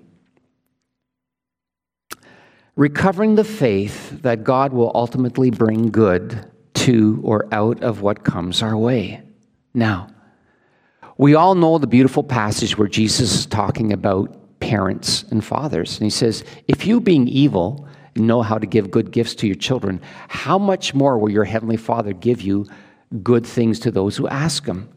recovering 2.76 3.34
the 3.34 3.44
faith 3.44 4.22
that 4.22 4.44
God 4.44 4.72
will 4.72 4.92
ultimately 4.94 5.50
bring 5.50 5.90
good 5.90 6.50
to 6.74 7.20
or 7.24 7.46
out 7.52 7.82
of 7.82 8.02
what 8.02 8.22
comes 8.22 8.62
our 8.62 8.76
way. 8.76 9.20
Now, 9.74 10.08
we 11.18 11.34
all 11.34 11.54
know 11.54 11.78
the 11.78 11.86
beautiful 11.86 12.22
passage 12.22 12.78
where 12.78 12.88
Jesus 12.88 13.34
is 13.34 13.46
talking 13.46 13.92
about 13.92 14.34
parents 14.60 15.24
and 15.30 15.44
fathers. 15.44 15.98
And 15.98 16.04
he 16.04 16.10
says, 16.10 16.44
If 16.68 16.86
you, 16.86 17.00
being 17.00 17.28
evil, 17.28 17.86
know 18.14 18.42
how 18.42 18.56
to 18.58 18.66
give 18.66 18.90
good 18.90 19.10
gifts 19.10 19.34
to 19.36 19.46
your 19.46 19.56
children, 19.56 20.00
how 20.28 20.58
much 20.58 20.94
more 20.94 21.18
will 21.18 21.30
your 21.30 21.44
heavenly 21.44 21.76
Father 21.76 22.12
give 22.12 22.40
you 22.40 22.66
good 23.22 23.46
things 23.46 23.80
to 23.80 23.90
those 23.90 24.16
who 24.16 24.28
ask 24.28 24.64
him? 24.64 24.88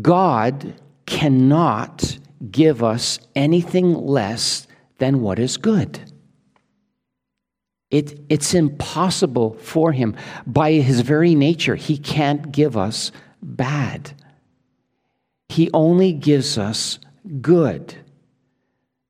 God 0.00 0.74
cannot 1.06 2.18
give 2.50 2.82
us 2.82 3.18
anything 3.34 3.94
less 3.94 4.66
than 4.98 5.20
what 5.20 5.38
is 5.38 5.56
good. 5.56 6.00
It, 7.90 8.18
it's 8.30 8.54
impossible 8.54 9.54
for 9.54 9.92
him. 9.92 10.16
By 10.46 10.72
his 10.72 11.00
very 11.00 11.34
nature, 11.34 11.74
he 11.74 11.98
can't 11.98 12.50
give 12.50 12.76
us 12.76 13.12
bad. 13.42 14.12
He 15.52 15.68
only 15.74 16.14
gives 16.14 16.56
us 16.56 16.98
good. 17.42 17.94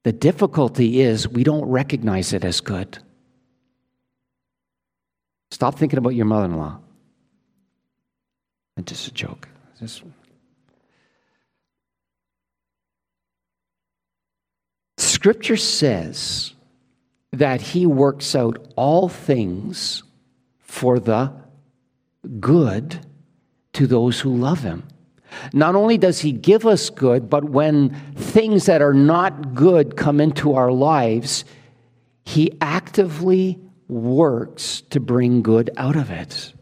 The 0.03 0.11
difficulty 0.13 1.01
is 1.01 1.29
we 1.29 1.45
don't 1.45 1.65
recognize 1.67 2.33
it 2.33 2.45
as 2.45 2.61
good. 2.61 2.99
Stop 5.53 5.79
thinking 5.79 5.99
about 5.99 6.17
your 6.17 6.25
mother 6.25 6.47
in 6.47 6.57
law. 6.57 6.81
It's 8.77 8.91
just 8.91 9.07
a 9.07 9.15
joke. 9.15 9.49
Just... 9.79 10.03
Scripture 14.99 15.57
says 15.57 16.55
that 17.31 17.61
He 17.61 17.87
works 17.87 18.35
out 18.35 18.73
all 18.75 19.09
things 19.09 20.03
for 20.59 20.99
the 20.99 21.33
good 22.41 22.99
to 23.75 23.87
those 23.87 24.19
who 24.19 24.35
love 24.35 24.65
Him. 24.65 24.83
Not 25.53 25.75
only 25.75 25.99
does 25.99 26.21
He 26.21 26.33
give 26.33 26.67
us 26.67 26.91
good, 26.91 27.29
but 27.29 27.45
when 27.45 27.91
things 28.15 28.67
that 28.67 28.83
are 28.83 28.95
not 28.95 29.55
good 29.55 29.97
come 29.97 30.21
into 30.21 30.55
our 30.55 30.73
lives, 30.73 31.45
He 32.25 32.53
actively 32.61 33.59
works 33.89 34.83
to 34.91 35.01
bring 35.01 35.43
good 35.43 35.71
out 35.77 35.97
of 35.97 36.11
it. 36.11 36.55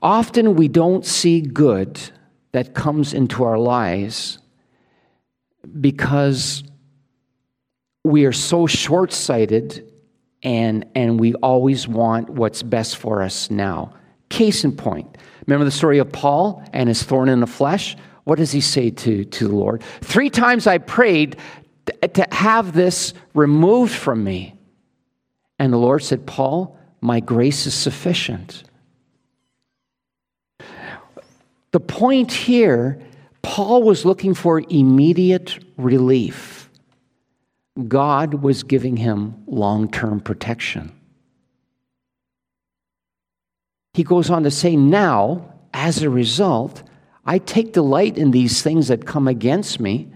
Often 0.00 0.56
we 0.56 0.68
don't 0.68 1.04
see 1.04 1.40
good 1.40 2.00
that 2.52 2.74
comes 2.74 3.14
into 3.14 3.44
our 3.44 3.58
lives 3.58 4.38
because 5.80 6.64
we 8.04 8.24
are 8.24 8.32
so 8.32 8.66
short 8.66 9.12
sighted 9.12 9.92
and, 10.42 10.86
and 10.94 11.20
we 11.20 11.34
always 11.34 11.86
want 11.86 12.30
what's 12.30 12.62
best 12.62 12.96
for 12.96 13.22
us 13.22 13.50
now. 13.50 13.94
Case 14.32 14.64
in 14.64 14.72
point, 14.72 15.18
remember 15.46 15.66
the 15.66 15.70
story 15.70 15.98
of 15.98 16.10
Paul 16.10 16.64
and 16.72 16.88
his 16.88 17.02
thorn 17.02 17.28
in 17.28 17.40
the 17.40 17.46
flesh? 17.46 17.98
What 18.24 18.38
does 18.38 18.50
he 18.50 18.62
say 18.62 18.88
to, 18.88 19.26
to 19.26 19.46
the 19.46 19.54
Lord? 19.54 19.82
Three 20.00 20.30
times 20.30 20.66
I 20.66 20.78
prayed 20.78 21.36
to 22.14 22.26
have 22.32 22.72
this 22.72 23.12
removed 23.34 23.92
from 23.92 24.24
me. 24.24 24.58
And 25.58 25.70
the 25.70 25.76
Lord 25.76 26.02
said, 26.02 26.26
Paul, 26.26 26.78
my 27.02 27.20
grace 27.20 27.66
is 27.66 27.74
sufficient. 27.74 28.64
The 31.72 31.80
point 31.80 32.32
here, 32.32 33.02
Paul 33.42 33.82
was 33.82 34.06
looking 34.06 34.32
for 34.32 34.62
immediate 34.66 35.58
relief. 35.76 36.70
God 37.86 38.32
was 38.32 38.62
giving 38.62 38.96
him 38.96 39.44
long 39.46 39.90
term 39.90 40.20
protection. 40.20 40.98
He 43.94 44.02
goes 44.02 44.30
on 44.30 44.42
to 44.44 44.50
say, 44.50 44.76
Now, 44.76 45.52
as 45.74 46.02
a 46.02 46.10
result, 46.10 46.82
I 47.24 47.38
take 47.38 47.72
delight 47.72 48.16
in 48.16 48.30
these 48.30 48.62
things 48.62 48.88
that 48.88 49.06
come 49.06 49.28
against 49.28 49.80
me, 49.80 50.08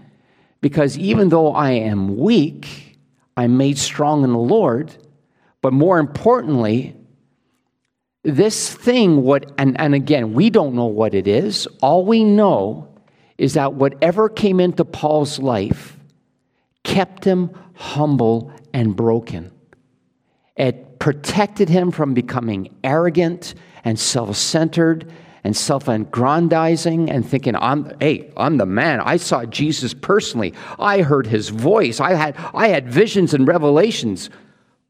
because 0.61 0.97
even 0.97 1.29
though 1.29 1.53
I 1.53 1.71
am 1.71 2.17
weak, 2.17 2.97
I'm 3.35 3.57
made 3.57 3.77
strong 3.77 4.23
in 4.23 4.31
the 4.31 4.39
Lord. 4.39 4.95
But 5.61 5.73
more 5.73 5.99
importantly, 5.99 6.95
this 8.23 8.73
thing, 8.73 9.23
what, 9.23 9.51
and, 9.57 9.79
and 9.79 9.93
again, 9.93 10.33
we 10.33 10.49
don't 10.49 10.73
know 10.73 10.85
what 10.85 11.13
it 11.13 11.27
is. 11.27 11.67
All 11.81 12.05
we 12.05 12.23
know 12.23 12.87
is 13.37 13.53
that 13.53 13.73
whatever 13.73 14.27
came 14.27 14.59
into 14.59 14.83
Paul's 14.83 15.39
life 15.39 15.97
kept 16.83 17.23
him 17.23 17.51
humble 17.75 18.51
and 18.73 18.95
broken. 18.95 19.51
It 20.55 20.86
protected 21.07 21.69
him 21.69 21.89
from 21.89 22.13
becoming 22.13 22.67
arrogant 22.83 23.55
and 23.85 23.97
self 23.97 24.35
centered 24.35 25.09
and 25.45 25.55
self 25.55 25.87
aggrandizing 25.87 27.09
and 27.09 27.25
thinking, 27.25 27.55
I'm, 27.55 27.97
hey, 28.01 28.33
I'm 28.35 28.57
the 28.57 28.65
man. 28.65 28.99
I 28.99 29.15
saw 29.15 29.45
Jesus 29.45 29.93
personally. 29.93 30.53
I 30.77 31.03
heard 31.03 31.25
his 31.25 31.47
voice. 31.47 32.01
I 32.01 32.13
had, 32.13 32.35
I 32.53 32.67
had 32.67 32.91
visions 32.91 33.33
and 33.33 33.47
revelations. 33.47 34.29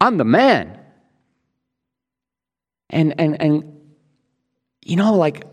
I'm 0.00 0.16
the 0.16 0.24
man. 0.24 0.80
And, 2.90 3.14
and, 3.20 3.40
and 3.40 3.80
you 4.84 4.96
know, 4.96 5.14
like, 5.14 5.44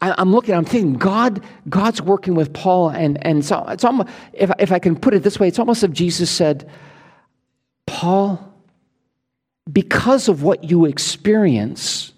I, 0.00 0.18
am 0.18 0.32
looking, 0.32 0.54
I'm 0.54 0.64
thinking, 0.64 0.94
God, 0.94 1.44
God's 1.68 2.00
working 2.00 2.34
with 2.34 2.54
Paul. 2.54 2.88
And, 2.88 3.22
and 3.26 3.44
so 3.44 3.62
it's 3.68 3.84
almost, 3.84 4.08
if, 4.32 4.50
if 4.58 4.72
I 4.72 4.78
can 4.78 4.96
put 4.96 5.12
it 5.12 5.22
this 5.22 5.38
way, 5.38 5.48
it's 5.48 5.58
almost 5.58 5.84
if 5.84 5.90
Jesus 5.90 6.30
said, 6.30 6.70
Paul, 7.84 8.53
because 9.72 10.28
of 10.28 10.42
what 10.42 10.64
you 10.64 10.84
experience, 10.84 12.12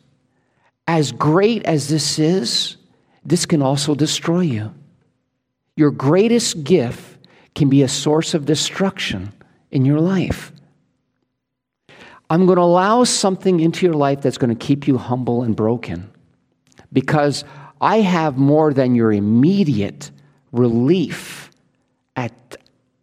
as 0.86 1.12
great 1.12 1.64
as 1.64 1.88
this 1.88 2.18
is, 2.18 2.76
this 3.24 3.46
can 3.46 3.62
also 3.62 3.94
destroy 3.94 4.40
you. 4.40 4.74
Your 5.76 5.90
greatest 5.90 6.64
gift 6.64 7.18
can 7.54 7.68
be 7.68 7.82
a 7.82 7.88
source 7.88 8.34
of 8.34 8.46
destruction 8.46 9.32
in 9.70 9.84
your 9.84 10.00
life. 10.00 10.52
I'm 12.28 12.46
going 12.46 12.56
to 12.56 12.62
allow 12.62 13.04
something 13.04 13.60
into 13.60 13.86
your 13.86 13.94
life 13.94 14.20
that's 14.20 14.38
going 14.38 14.56
to 14.56 14.66
keep 14.66 14.88
you 14.88 14.98
humble 14.98 15.42
and 15.42 15.54
broken 15.54 16.10
because 16.92 17.44
I 17.80 17.98
have 17.98 18.36
more 18.36 18.72
than 18.72 18.94
your 18.94 19.12
immediate 19.12 20.10
relief 20.50 21.50
at, 22.16 22.56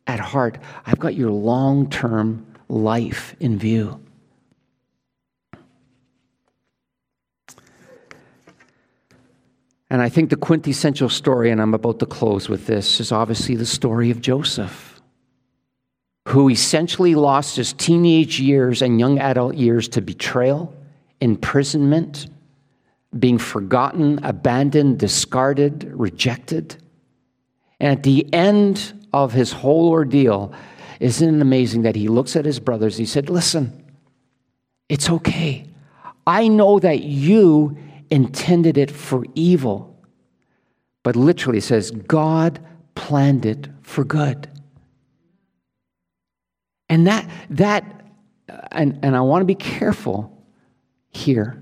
at 0.07 0.19
heart. 0.19 0.57
I've 0.85 0.99
got 0.99 1.15
your 1.15 1.31
long 1.31 1.89
term 1.89 2.45
life 2.67 3.35
in 3.39 3.57
view. 3.57 3.99
And 9.93 10.01
I 10.01 10.09
think 10.09 10.31
the 10.31 10.35
quintessential 10.35 11.07
story, 11.07 11.51
and 11.51 11.61
I'm 11.61 11.75
about 11.75 11.99
to 11.99 12.07
close 12.07 12.49
with 12.49 12.65
this, 12.65 12.99
is 12.99 13.11
obviously 13.11 13.55
the 13.55 13.65
story 13.67 14.09
of 14.09 14.21
Joseph, 14.21 14.99
who 16.29 16.49
essentially 16.49 17.13
lost 17.13 17.57
his 17.57 17.73
teenage 17.73 18.39
years 18.39 18.81
and 18.81 18.99
young 18.99 19.19
adult 19.19 19.53
years 19.53 19.87
to 19.89 20.01
betrayal, 20.01 20.73
imprisonment, 21.21 22.25
being 23.19 23.37
forgotten, 23.37 24.19
abandoned, 24.23 24.97
discarded, 24.97 25.83
rejected. 25.93 26.75
And 27.79 27.91
at 27.95 28.01
the 28.01 28.27
end 28.33 28.99
of 29.13 29.31
his 29.31 29.51
whole 29.51 29.89
ordeal, 29.89 30.55
isn't 31.01 31.35
it 31.35 31.39
amazing 31.39 31.83
that 31.83 31.95
he 31.95 32.07
looks 32.07 32.35
at 32.35 32.45
his 32.45 32.59
brothers? 32.59 32.97
He 32.97 33.05
said, 33.05 33.29
Listen, 33.29 33.93
it's 34.89 35.07
okay. 35.07 35.67
I 36.25 36.47
know 36.47 36.79
that 36.79 37.03
you 37.03 37.77
intended 38.13 38.77
it 38.77 38.91
for 38.91 39.25
evil. 39.33 39.89
But 41.01 41.15
literally 41.15 41.59
says, 41.59 41.89
God 41.91 42.59
planned 42.93 43.45
it 43.45 43.67
for 43.81 44.03
good. 44.03 44.47
And 46.87 47.07
that, 47.07 47.27
that 47.49 47.83
uh, 48.47 48.59
and, 48.71 48.99
and 49.01 49.15
I 49.15 49.21
want 49.21 49.41
to 49.41 49.45
be 49.45 49.55
careful 49.55 50.31
here 51.09 51.59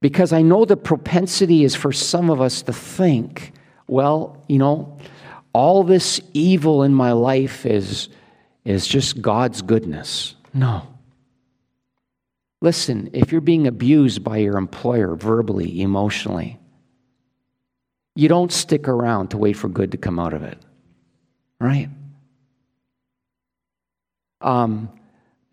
because 0.00 0.32
I 0.32 0.42
know 0.42 0.64
the 0.64 0.76
propensity 0.76 1.62
is 1.62 1.76
for 1.76 1.92
some 1.92 2.28
of 2.28 2.40
us 2.40 2.62
to 2.62 2.72
think, 2.72 3.52
well, 3.86 4.42
you 4.48 4.58
know, 4.58 4.98
all 5.52 5.84
this 5.84 6.20
evil 6.32 6.82
in 6.82 6.92
my 6.92 7.12
life 7.12 7.64
is, 7.64 8.08
is 8.64 8.86
just 8.86 9.22
God's 9.22 9.62
goodness. 9.62 10.34
No. 10.52 10.82
Listen, 12.60 13.10
if 13.12 13.32
you're 13.32 13.40
being 13.40 13.66
abused 13.66 14.22
by 14.22 14.38
your 14.38 14.58
employer 14.58 15.14
verbally, 15.14 15.80
emotionally, 15.80 16.58
you 18.14 18.28
don't 18.28 18.52
stick 18.52 18.88
around 18.88 19.28
to 19.28 19.38
wait 19.38 19.54
for 19.54 19.68
good 19.68 19.92
to 19.92 19.96
come 19.96 20.18
out 20.18 20.34
of 20.34 20.42
it, 20.42 20.58
right? 21.58 21.88
Um, 24.42 24.90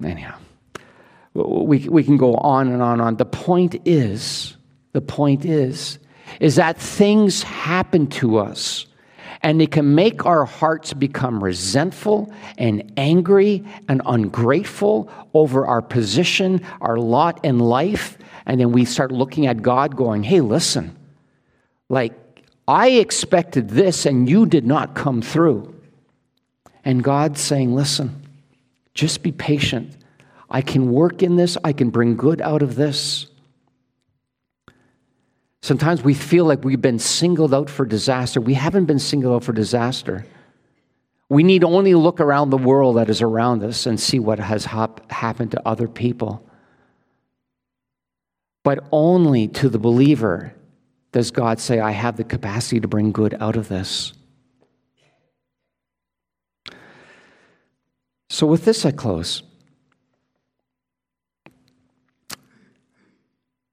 anyhow, 0.03 0.37
we, 1.33 1.87
we 1.87 2.03
can 2.03 2.17
go 2.17 2.35
on 2.35 2.67
and 2.67 2.81
on 2.81 2.93
and 2.93 3.01
on. 3.01 3.15
The 3.15 3.25
point 3.25 3.75
is, 3.85 4.57
the 4.91 5.01
point 5.01 5.45
is, 5.45 5.99
is 6.41 6.55
that 6.55 6.77
things 6.77 7.43
happen 7.43 8.07
to 8.07 8.37
us 8.37 8.86
and 9.41 9.59
they 9.59 9.67
can 9.67 9.95
make 9.95 10.25
our 10.25 10.45
hearts 10.45 10.93
become 10.93 11.43
resentful 11.43 12.31
and 12.57 12.91
angry 12.97 13.63
and 13.87 14.01
ungrateful 14.05 15.11
over 15.33 15.65
our 15.65 15.81
position, 15.81 16.61
our 16.81 16.97
lot 16.97 17.43
in 17.45 17.59
life. 17.59 18.17
And 18.45 18.59
then 18.59 18.71
we 18.71 18.85
start 18.85 19.11
looking 19.11 19.45
at 19.45 19.61
God 19.61 19.95
going, 19.95 20.23
hey, 20.23 20.41
listen, 20.41 20.95
like 21.89 22.13
I 22.67 22.89
expected 22.89 23.69
this 23.69 24.05
and 24.05 24.29
you 24.29 24.45
did 24.45 24.65
not 24.65 24.95
come 24.95 25.21
through. 25.21 25.73
And 26.83 27.03
God's 27.03 27.41
saying, 27.41 27.75
listen, 27.75 28.23
just 28.93 29.21
be 29.21 29.31
patient. 29.31 29.95
I 30.49 30.61
can 30.61 30.91
work 30.91 31.21
in 31.21 31.35
this, 31.35 31.57
I 31.63 31.73
can 31.73 31.89
bring 31.89 32.15
good 32.15 32.41
out 32.41 32.61
of 32.61 32.75
this. 32.75 33.27
Sometimes 35.67 36.01
we 36.01 36.13
feel 36.13 36.45
like 36.45 36.63
we've 36.63 36.81
been 36.81 36.97
singled 36.97 37.53
out 37.53 37.69
for 37.69 37.85
disaster. 37.85 38.39
We 38.39 38.53
haven't 38.53 38.85
been 38.85 38.99
singled 38.99 39.35
out 39.35 39.43
for 39.43 39.51
disaster. 39.51 40.25
We 41.27 41.43
need 41.43 41.65
only 41.65 41.93
look 41.93 42.21
around 42.21 42.51
the 42.51 42.57
world 42.57 42.95
that 42.95 43.09
is 43.09 43.21
around 43.21 43.61
us 43.65 43.85
and 43.85 43.99
see 43.99 44.17
what 44.17 44.39
has 44.39 44.63
hap- 44.63 45.11
happened 45.11 45.51
to 45.51 45.67
other 45.67 45.89
people. 45.89 46.41
But 48.63 48.79
only 48.93 49.49
to 49.59 49.67
the 49.67 49.77
believer 49.77 50.53
does 51.11 51.31
God 51.31 51.59
say, 51.59 51.81
I 51.81 51.91
have 51.91 52.15
the 52.15 52.23
capacity 52.23 52.79
to 52.79 52.87
bring 52.87 53.11
good 53.11 53.35
out 53.37 53.57
of 53.57 53.67
this. 53.67 54.13
So, 58.29 58.47
with 58.47 58.63
this, 58.63 58.85
I 58.85 58.91
close. 58.91 59.43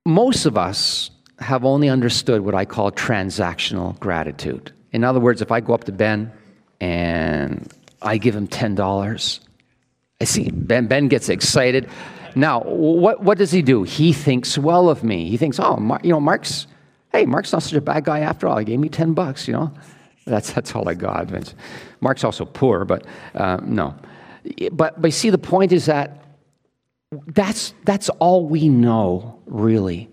Most 0.04 0.44
of 0.44 0.59
us 0.59 1.12
have 1.38 1.64
only 1.64 1.88
understood 1.88 2.42
what 2.42 2.55
I 2.55 2.64
call 2.64 2.92
transactional 2.92 3.99
gratitude. 3.99 4.73
In 4.92 5.05
other 5.05 5.20
words, 5.20 5.42
if 5.42 5.51
I 5.51 5.61
go 5.61 5.75
up 5.75 5.85
to 5.85 5.92
Ben 5.92 6.33
and 6.81 7.73
I 8.03 8.18
give 8.18 8.37
him 8.37 8.47
$10, 8.47 9.40
I 10.20 10.25
see 10.25 10.51
Ben, 10.51 10.87
ben 10.87 11.09
gets 11.09 11.29
excited. 11.29 11.88
Now, 12.37 12.61
what, 12.61 13.23
what 13.23 13.38
does 13.38 13.51
he 13.51 13.62
do? 13.62 13.83
He 13.83 14.12
thinks 14.12 14.57
well 14.57 14.88
of 14.88 15.03
me. 15.03 15.29
He 15.29 15.37
thinks, 15.37 15.59
oh, 15.59 15.77
Mar- 15.77 16.01
you 16.03 16.11
know, 16.11 16.20
Mark's, 16.20 16.66
hey, 17.12 17.27
Mark's 17.27 17.53
not 17.53 17.62
such 17.62 17.75
a 17.75 17.81
bad 17.81 18.05
guy 18.05 18.20
after 18.20 18.47
all. 18.47 18.59
He 18.59 18.64
gave 18.64 18.79
me 18.79 18.88
10 18.88 19.14
bucks, 19.14 19.49
you 19.49 19.55
know. 19.55 19.73
That's, 20.27 20.53
that's 20.53 20.75
all 20.75 20.89
I 20.89 20.95
got. 20.95 21.30
Mark's 22.01 22.24
also 22.24 22.45
poor, 22.45 22.85
but 22.85 23.05
uh, 23.35 23.59
no. 23.62 23.95
But, 24.72 25.01
but 25.01 25.12
see, 25.12 25.30
the 25.30 25.39
point 25.39 25.72
is 25.72 25.87
that 25.87 26.24
that's, 27.26 27.74
that's 27.85 28.09
all 28.09 28.47
we 28.47 28.68
know, 28.68 29.41
really 29.47 30.09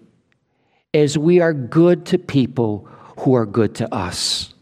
is 0.93 1.17
we 1.17 1.39
are 1.39 1.53
good 1.53 2.05
to 2.07 2.17
people 2.17 2.87
who 3.19 3.35
are 3.35 3.45
good 3.45 3.75
to 3.75 3.93
us. 3.93 4.53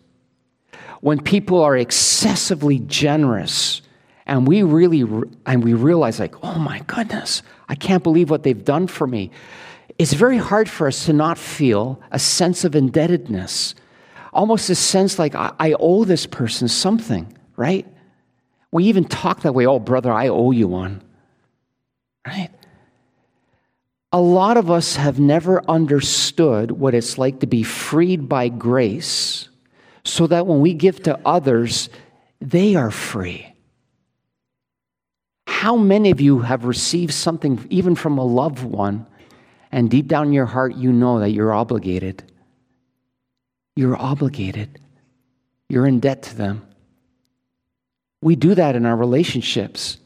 When 1.01 1.21
people 1.21 1.61
are 1.61 1.77
excessively 1.77 2.80
generous 2.80 3.82
and 4.25 4.47
we 4.47 4.61
really 4.63 5.01
and 5.45 5.63
we 5.63 5.73
realize 5.73 6.19
like, 6.19 6.36
"Oh 6.43 6.59
my 6.59 6.80
goodness, 6.88 7.41
I 7.67 7.75
can't 7.75 8.03
believe 8.03 8.30
what 8.30 8.43
they've 8.43 8.65
done 8.65 8.88
for 8.88 9.07
me." 9.07 9.32
It's 9.97 10.13
very 10.13 10.38
hard 10.38 10.69
for 10.69 10.88
us 10.88 11.05
to 11.05 11.13
not 11.13 11.38
feel 11.38 11.99
a 12.11 12.19
sense 12.19 12.63
of 12.63 12.75
indebtedness. 12.75 13.75
Almost 14.32 14.69
a 14.69 14.75
sense 14.75 15.17
like 15.17 15.36
I, 15.36 15.51
I 15.59 15.73
owe 15.80 16.03
this 16.03 16.25
person 16.25 16.67
something, 16.67 17.34
right? 17.55 17.88
We 18.71 18.86
even 18.86 19.05
talk 19.05 19.41
that 19.41 19.53
way, 19.53 19.65
"Oh 19.65 19.80
brother, 19.80 20.11
I 20.11 20.27
owe 20.27 20.51
you 20.51 20.67
one." 20.67 21.01
Right? 22.27 22.51
A 24.12 24.20
lot 24.20 24.57
of 24.57 24.72
us 24.72 24.95
have 24.95 25.20
never 25.20 25.64
understood 25.70 26.72
what 26.72 26.95
it's 26.95 27.18
like 27.18 27.41
to 27.41 27.47
be 27.47 27.62
freed 27.64 28.28
by 28.28 28.49
grace 28.49 29.49
so 30.03 30.26
that 30.28 30.47
when 30.47 30.62
we 30.62 30.74
give 30.74 31.03
to 31.03 31.20
others, 31.26 31.89
they 32.41 32.76
are 32.76 32.89
free. 32.91 33.45
how 35.60 35.76
many 35.76 36.10
of 36.10 36.22
you 36.22 36.39
have 36.39 36.64
received 36.64 37.14
something, 37.14 37.68
even 37.70 37.93
from 37.93 38.18
a 38.18 38.24
loved 38.24 38.64
one, 38.64 39.05
and 39.74 39.91
deep 39.91 40.07
down 40.07 40.28
in 40.28 40.32
your 40.32 40.45
heart, 40.45 40.74
you 40.74 40.89
know 40.93 41.20
that 41.20 41.32
you're 41.32 41.51
obligated? 41.51 42.24
You're 43.76 43.97
obligated. 43.97 44.80
You're 45.68 45.86
in 45.86 45.99
debt 45.99 46.24
to 46.24 46.36
them. 46.38 46.66
We 48.22 48.38
do 48.38 48.55
that 48.55 48.78
in 48.78 48.86
our 48.86 48.95
relationships, 48.95 49.97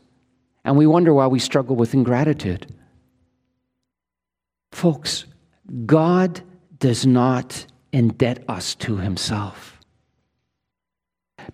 and 0.65 0.75
we 0.75 0.87
wonder 0.87 1.13
why 1.13 1.27
we 1.27 1.37
struggle 1.37 1.75
with 1.75 1.93
ingratitude. 1.93 2.65
Folks, 4.73 5.25
God 5.85 6.41
does 6.79 7.05
not 7.05 7.67
indebt 7.93 8.43
us 8.49 8.73
to 8.75 8.97
himself. 8.97 9.79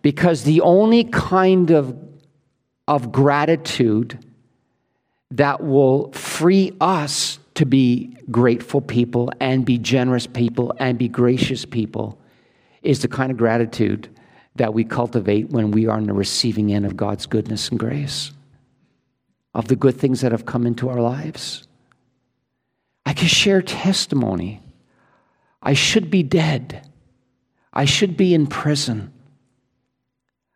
Because 0.01 0.43
the 0.43 0.61
only 0.61 1.03
kind 1.03 1.69
of, 1.69 1.95
of 2.87 3.11
gratitude 3.11 4.17
that 5.31 5.61
will 5.61 6.11
free 6.13 6.71
us 6.79 7.39
to 7.55 7.65
be 7.65 8.15
grateful 8.31 8.79
people 8.79 9.31
and 9.41 9.65
be 9.65 9.77
generous 9.77 10.25
people 10.25 10.73
and 10.79 10.97
be 10.97 11.09
gracious 11.09 11.65
people 11.65 12.17
is 12.83 13.01
the 13.01 13.09
kind 13.09 13.31
of 13.31 13.37
gratitude 13.37 14.07
that 14.55 14.73
we 14.73 14.85
cultivate 14.85 15.49
when 15.49 15.71
we 15.71 15.87
are 15.87 15.97
on 15.97 16.05
the 16.05 16.13
receiving 16.13 16.73
end 16.73 16.85
of 16.85 16.95
God's 16.95 17.25
goodness 17.25 17.67
and 17.67 17.77
grace, 17.77 18.31
of 19.53 19.67
the 19.67 19.75
good 19.75 19.97
things 19.97 20.21
that 20.21 20.31
have 20.31 20.45
come 20.45 20.65
into 20.65 20.87
our 20.87 21.01
lives. 21.01 21.67
I 23.09 23.13
can 23.13 23.27
share 23.27 23.63
testimony. 23.63 24.61
I 25.63 25.73
should 25.73 26.11
be 26.11 26.21
dead. 26.21 26.87
I 27.73 27.85
should 27.85 28.15
be 28.15 28.35
in 28.35 28.45
prison. 28.45 29.11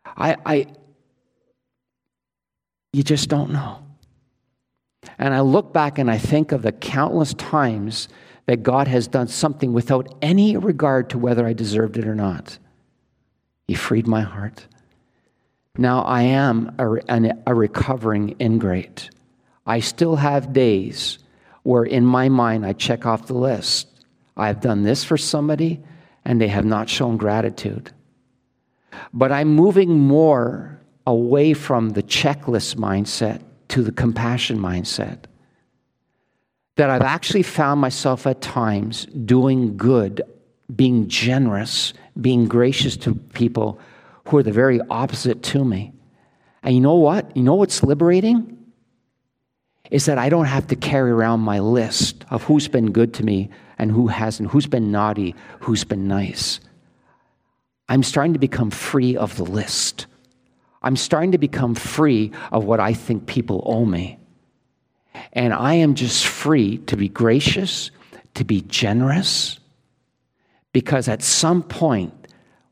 I, 0.06 0.36
I 0.46 0.66
you 2.92 3.02
just 3.02 3.28
don't 3.28 3.50
know. 3.50 3.84
And 5.18 5.34
I 5.34 5.40
look 5.40 5.72
back 5.72 5.98
and 5.98 6.08
I 6.08 6.16
think 6.16 6.52
of 6.52 6.62
the 6.62 6.70
countless 6.70 7.34
times 7.34 8.06
that 8.46 8.62
God 8.62 8.86
has 8.86 9.08
done 9.08 9.26
something 9.26 9.72
without 9.72 10.14
any 10.22 10.56
regard 10.56 11.10
to 11.10 11.18
whether 11.18 11.44
I 11.44 11.54
deserved 11.54 11.96
it 11.96 12.06
or 12.06 12.14
not. 12.14 12.60
He 13.66 13.74
freed 13.74 14.06
my 14.06 14.20
heart. 14.20 14.68
Now 15.76 16.02
I 16.02 16.22
am 16.22 16.76
a, 16.78 17.32
a 17.48 17.52
recovering 17.52 18.36
ingrate. 18.40 19.10
I 19.66 19.80
still 19.80 20.14
have 20.14 20.52
days 20.52 21.18
where 21.64 21.84
in 21.84 22.06
my 22.06 22.28
mind 22.28 22.64
I 22.64 22.72
check 22.72 23.04
off 23.04 23.26
the 23.26 23.34
list. 23.34 23.88
I 24.36 24.46
have 24.46 24.60
done 24.60 24.82
this 24.82 25.02
for 25.02 25.16
somebody 25.16 25.82
and 26.24 26.40
they 26.40 26.48
have 26.48 26.64
not 26.64 26.88
shown 26.88 27.16
gratitude. 27.16 27.90
But 29.12 29.32
I'm 29.32 29.48
moving 29.48 29.98
more 29.98 30.80
away 31.06 31.52
from 31.52 31.90
the 31.90 32.02
checklist 32.02 32.76
mindset 32.76 33.42
to 33.68 33.82
the 33.82 33.92
compassion 33.92 34.58
mindset. 34.58 35.24
That 36.76 36.90
I've 36.90 37.02
actually 37.02 37.42
found 37.42 37.80
myself 37.80 38.26
at 38.26 38.40
times 38.40 39.06
doing 39.06 39.76
good, 39.76 40.22
being 40.74 41.08
generous, 41.08 41.92
being 42.20 42.46
gracious 42.46 42.96
to 42.98 43.14
people 43.14 43.78
who 44.26 44.38
are 44.38 44.42
the 44.42 44.52
very 44.52 44.80
opposite 44.90 45.42
to 45.44 45.64
me. 45.64 45.92
And 46.62 46.74
you 46.74 46.80
know 46.80 46.94
what? 46.94 47.36
You 47.36 47.42
know 47.42 47.54
what's 47.54 47.82
liberating? 47.82 48.63
Is 49.90 50.06
that 50.06 50.18
I 50.18 50.28
don't 50.28 50.46
have 50.46 50.66
to 50.68 50.76
carry 50.76 51.10
around 51.10 51.40
my 51.40 51.58
list 51.60 52.24
of 52.30 52.42
who's 52.44 52.68
been 52.68 52.92
good 52.92 53.14
to 53.14 53.24
me 53.24 53.50
and 53.78 53.90
who 53.90 54.08
hasn't, 54.08 54.50
who's 54.50 54.66
been 54.66 54.90
naughty, 54.90 55.34
who's 55.60 55.84
been 55.84 56.08
nice. 56.08 56.60
I'm 57.88 58.02
starting 58.02 58.32
to 58.32 58.38
become 58.38 58.70
free 58.70 59.16
of 59.16 59.36
the 59.36 59.44
list. 59.44 60.06
I'm 60.82 60.96
starting 60.96 61.32
to 61.32 61.38
become 61.38 61.74
free 61.74 62.32
of 62.52 62.64
what 62.64 62.80
I 62.80 62.94
think 62.94 63.26
people 63.26 63.62
owe 63.66 63.84
me. 63.84 64.18
And 65.32 65.52
I 65.52 65.74
am 65.74 65.94
just 65.94 66.26
free 66.26 66.78
to 66.78 66.96
be 66.96 67.08
gracious, 67.08 67.90
to 68.34 68.44
be 68.44 68.62
generous, 68.62 69.58
because 70.72 71.08
at 71.08 71.22
some 71.22 71.62
point, 71.62 72.12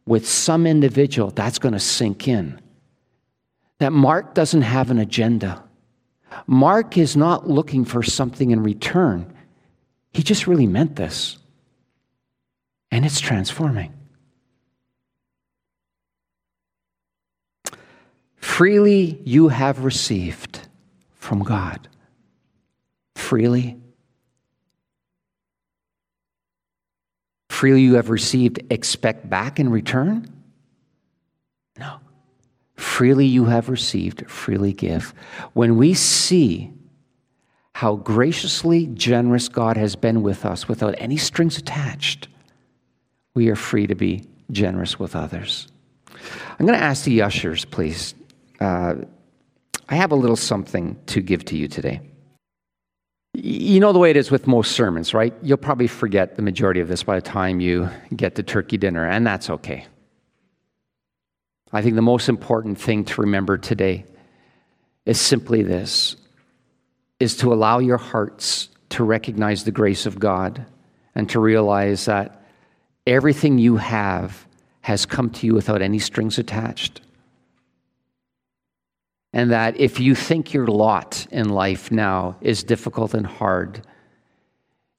with 0.07 0.29
some 0.29 0.67
individual, 0.67 1.31
that's 1.31 1.59
going 1.59 1.75
to 1.75 1.81
sink 1.81 2.27
in. 2.27 2.61
That 3.79 3.93
Mark 3.93 4.35
doesn't 4.35 4.63
have 4.63 4.91
an 4.91 4.99
agenda. 4.99 5.63
Mark 6.47 6.97
is 6.99 7.17
not 7.17 7.49
looking 7.49 7.85
for 7.85 8.03
something 8.03 8.51
in 8.51 8.63
return. 8.63 9.33
He 10.13 10.23
just 10.23 10.47
really 10.47 10.67
meant 10.67 10.97
this. 10.97 11.39
And 12.91 13.05
it's 13.07 13.21
transforming. 13.21 13.93
Freely 18.37 19.21
you 19.25 19.49
have 19.49 19.85
received 19.85 20.61
from 21.15 21.43
God. 21.43 21.89
Freely. 23.15 23.79
Freely 27.49 27.83
you 27.83 27.95
have 27.95 28.11
received, 28.11 28.61
expect 28.71 29.31
back 29.31 29.59
in 29.59 29.71
return? 29.71 30.42
Freely 32.83 33.27
you 33.27 33.45
have 33.45 33.69
received, 33.69 34.29
freely 34.29 34.73
give. 34.73 35.15
When 35.53 35.77
we 35.77 35.95
see 35.95 36.73
how 37.75 37.95
graciously 37.95 38.89
generous 38.89 39.49
God 39.49 39.77
has 39.77 39.95
been 39.95 40.21
with 40.21 40.45
us 40.45 40.67
without 40.67 40.97
any 40.99 41.17
strings 41.17 41.57
attached, 41.57 42.27
we 43.35 43.49
are 43.49 43.57
free 43.57 43.87
to 43.87 43.95
be 43.95 44.25
generous 44.51 44.99
with 44.99 45.15
others. 45.15 45.69
I'm 46.59 46.67
going 46.67 46.79
to 46.79 46.85
ask 46.85 47.05
the 47.05 47.23
ushers, 47.23 47.65
please. 47.65 48.15
Uh, 48.61 48.97
I 49.89 49.95
have 49.95 50.11
a 50.11 50.17
little 50.17 50.37
something 50.37 51.01
to 51.07 51.21
give 51.21 51.45
to 51.47 51.57
you 51.57 51.69
today. 51.69 52.01
You 53.33 53.79
know 53.79 53.93
the 53.93 54.01
way 54.01 54.11
it 54.11 54.17
is 54.17 54.33
with 54.33 54.49
most 54.49 54.73
sermons, 54.73 55.15
right? 55.15 55.33
You'll 55.41 55.57
probably 55.57 55.87
forget 55.87 56.35
the 56.35 56.43
majority 56.43 56.81
of 56.81 56.89
this 56.89 57.05
by 57.05 57.15
the 57.15 57.23
time 57.23 57.61
you 57.61 57.89
get 58.15 58.35
to 58.35 58.43
turkey 58.43 58.77
dinner, 58.77 59.07
and 59.07 59.25
that's 59.25 59.49
okay. 59.49 59.87
I 61.73 61.81
think 61.81 61.95
the 61.95 62.03
most 62.03 62.29
important 62.29 62.79
thing 62.79 63.05
to 63.07 63.23
remember 63.23 63.57
today 63.57 64.05
is 65.07 65.21
simply 65.21 65.63
this 65.63 66.17
is 67.19 67.37
to 67.39 67.53
allow 67.53 67.79
your 67.79 67.99
hearts 67.99 68.69
to 68.91 69.05
recognize 69.05 69.65
the 69.65 69.71
grace 69.71 70.07
of 70.07 70.19
God 70.19 70.67
and 71.15 71.29
to 71.31 71.41
realize 71.41 72.05
that 72.05 72.45
everything 73.07 73.59
you 73.59 73.77
have 73.77 74.47
has 74.83 75.07
come 75.07 75.31
to 75.31 75.47
you 75.47 75.55
without 75.55 75.81
any 75.81 75.99
strings 75.99 76.39
attached. 76.39 77.01
And 79.33 79.51
that 79.51 79.79
if 79.79 79.99
you 79.99 80.15
think 80.15 80.53
your 80.53 80.67
lot 80.67 81.27
in 81.31 81.49
life 81.49 81.91
now 81.91 82.37
is 82.43 82.65
difficult 82.65 83.15
and 83.15 83.27
hard, 83.27 83.87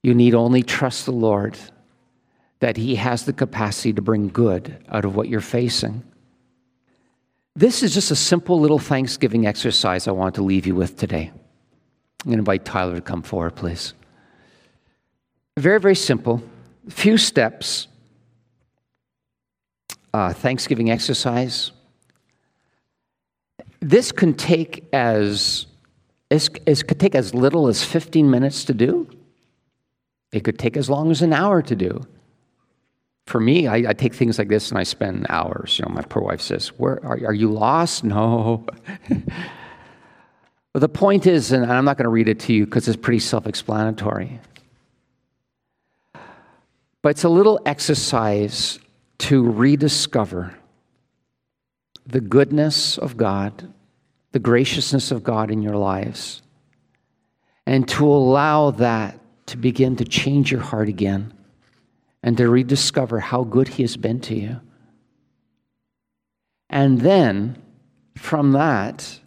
you 0.02 0.14
need 0.14 0.34
only 0.34 0.62
trust 0.62 1.04
the 1.04 1.12
Lord 1.12 1.56
that 2.58 2.76
He 2.76 2.96
has 2.96 3.26
the 3.26 3.32
capacity 3.32 3.92
to 3.92 4.02
bring 4.02 4.28
good 4.28 4.84
out 4.88 5.04
of 5.04 5.14
what 5.14 5.28
you're 5.28 5.40
facing. 5.40 6.02
This 7.56 7.84
is 7.84 7.94
just 7.94 8.10
a 8.10 8.16
simple 8.16 8.58
little 8.58 8.80
Thanksgiving 8.80 9.46
exercise 9.46 10.08
I 10.08 10.10
want 10.10 10.34
to 10.34 10.42
leave 10.42 10.66
you 10.66 10.74
with 10.74 10.96
today. 10.96 11.30
I'm 11.32 12.30
going 12.30 12.38
to 12.38 12.40
invite 12.40 12.64
Tyler 12.64 12.96
to 12.96 13.00
come 13.00 13.22
forward, 13.22 13.54
please. 13.54 13.94
Very, 15.56 15.78
very 15.78 15.94
simple. 15.94 16.42
Few 16.88 17.16
steps. 17.16 17.86
Uh, 20.12 20.32
Thanksgiving 20.32 20.90
exercise. 20.90 21.70
This 23.80 24.10
can 24.10 24.34
take 24.34 24.84
as 24.92 25.66
it 26.30 26.88
could 26.88 26.98
take 26.98 27.14
as 27.14 27.34
little 27.34 27.68
as 27.68 27.84
15 27.84 28.28
minutes 28.28 28.64
to 28.64 28.74
do. 28.74 29.08
It 30.32 30.42
could 30.42 30.58
take 30.58 30.76
as 30.76 30.90
long 30.90 31.12
as 31.12 31.22
an 31.22 31.32
hour 31.32 31.62
to 31.62 31.76
do. 31.76 32.04
For 33.26 33.40
me, 33.40 33.66
I, 33.66 33.90
I 33.90 33.92
take 33.94 34.14
things 34.14 34.38
like 34.38 34.48
this 34.48 34.70
and 34.70 34.78
I 34.78 34.82
spend 34.82 35.26
hours. 35.30 35.78
You 35.78 35.86
know, 35.86 35.94
my 35.94 36.02
poor 36.02 36.22
wife 36.22 36.40
says, 36.40 36.68
"Where 36.68 37.04
are, 37.04 37.18
are 37.26 37.34
you 37.34 37.50
lost?" 37.50 38.04
No. 38.14 38.66
But 40.74 40.80
the 40.80 40.88
point 40.88 41.28
is, 41.28 41.52
and 41.52 41.70
I'm 41.70 41.84
not 41.84 41.96
going 41.96 42.04
to 42.04 42.10
read 42.10 42.26
it 42.26 42.40
to 42.40 42.52
you 42.52 42.64
because 42.64 42.88
it's 42.88 42.96
pretty 42.96 43.20
self 43.20 43.46
explanatory, 43.46 44.40
but 47.00 47.10
it's 47.10 47.22
a 47.22 47.28
little 47.28 47.60
exercise 47.64 48.80
to 49.18 49.48
rediscover 49.48 50.52
the 52.06 52.20
goodness 52.20 52.98
of 52.98 53.16
God, 53.16 53.72
the 54.32 54.40
graciousness 54.40 55.12
of 55.12 55.22
God 55.22 55.52
in 55.52 55.62
your 55.62 55.76
lives, 55.76 56.42
and 57.66 57.88
to 57.90 58.06
allow 58.06 58.72
that 58.72 59.20
to 59.46 59.56
begin 59.56 59.94
to 59.96 60.04
change 60.04 60.50
your 60.50 60.60
heart 60.60 60.88
again 60.88 61.32
and 62.24 62.36
to 62.38 62.48
rediscover 62.48 63.20
how 63.20 63.44
good 63.44 63.68
He 63.68 63.84
has 63.84 63.96
been 63.96 64.18
to 64.22 64.34
you. 64.34 64.60
And 66.68 67.02
then 67.02 67.62
from 68.16 68.52
that, 68.52 69.20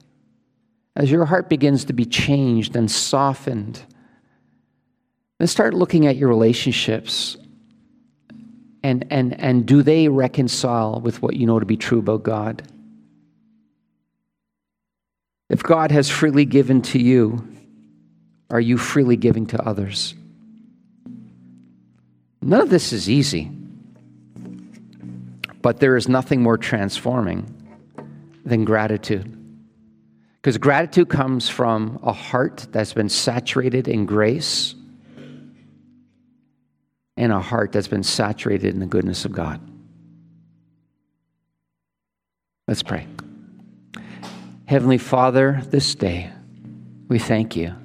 as 0.96 1.10
your 1.10 1.26
heart 1.26 1.48
begins 1.48 1.86
to 1.86 1.94
be 1.94 2.06
changed 2.06 2.76
and 2.76 2.92
softened, 2.92 3.82
then 5.38 5.48
start 5.48 5.76
looking 5.76 6.08
at 6.08 6.18
your 6.18 6.28
relationships 6.28 7.38
and, 8.84 9.06
and, 9.10 9.40
and 9.40 9.66
do 9.66 9.84
they 9.84 10.08
reconcile 10.08 11.00
with 11.00 11.22
what 11.22 11.36
you 11.36 11.46
know 11.46 11.60
to 11.60 11.66
be 11.66 11.78
true 11.78 12.00
about 12.00 12.24
God? 12.24 12.64
If 15.50 15.62
God 15.62 15.92
has 15.92 16.10
freely 16.10 16.46
given 16.46 16.82
to 16.84 17.00
you, 17.00 17.48
are 18.50 18.60
you 18.60 18.78
freely 18.78 19.18
giving 19.18 19.46
to 19.48 19.62
others? 19.62 20.16
None 22.48 22.62
of 22.62 22.70
this 22.70 22.94
is 22.94 23.10
easy, 23.10 23.52
but 25.62 25.82
there 25.82 25.98
is 25.98 26.08
nothing 26.08 26.42
more 26.42 26.58
transforming 26.58 27.54
than 28.46 28.64
gratitude. 28.64 29.34
Because 30.36 30.58
gratitude 30.58 31.10
comes 31.10 31.50
from 31.50 32.00
a 32.04 32.14
heart 32.14 32.68
that's 32.72 32.94
been 32.94 33.10
saturated 33.10 33.90
in 33.90 34.06
grace 34.06 34.76
and 37.18 37.34
a 37.34 37.42
heart 37.42 37.74
that's 37.74 37.90
been 37.90 38.04
saturated 38.04 38.74
in 38.74 38.80
the 38.80 38.86
goodness 38.86 39.26
of 39.26 39.34
God. 39.34 39.60
Let's 42.66 42.82
pray. 42.82 43.08
Heavenly 44.68 45.00
Father, 45.00 45.62
this 45.66 45.96
day, 45.96 46.32
we 47.10 47.20
thank 47.20 47.58
you. 47.58 47.76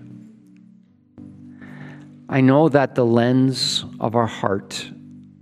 I 2.28 2.40
know 2.40 2.68
that 2.68 2.94
the 2.94 3.04
lens 3.04 3.81
of 4.02 4.16
our 4.16 4.26
heart 4.26 4.90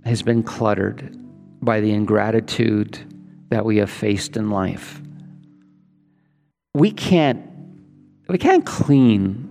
has 0.05 0.21
been 0.21 0.43
cluttered 0.43 1.17
by 1.61 1.81
the 1.81 1.91
ingratitude 1.91 2.97
that 3.49 3.65
we 3.65 3.77
have 3.77 3.89
faced 3.89 4.37
in 4.37 4.49
life. 4.49 5.01
We 6.73 6.91
can't, 6.91 7.43
we 8.29 8.37
can't 8.37 8.65
clean 8.65 9.49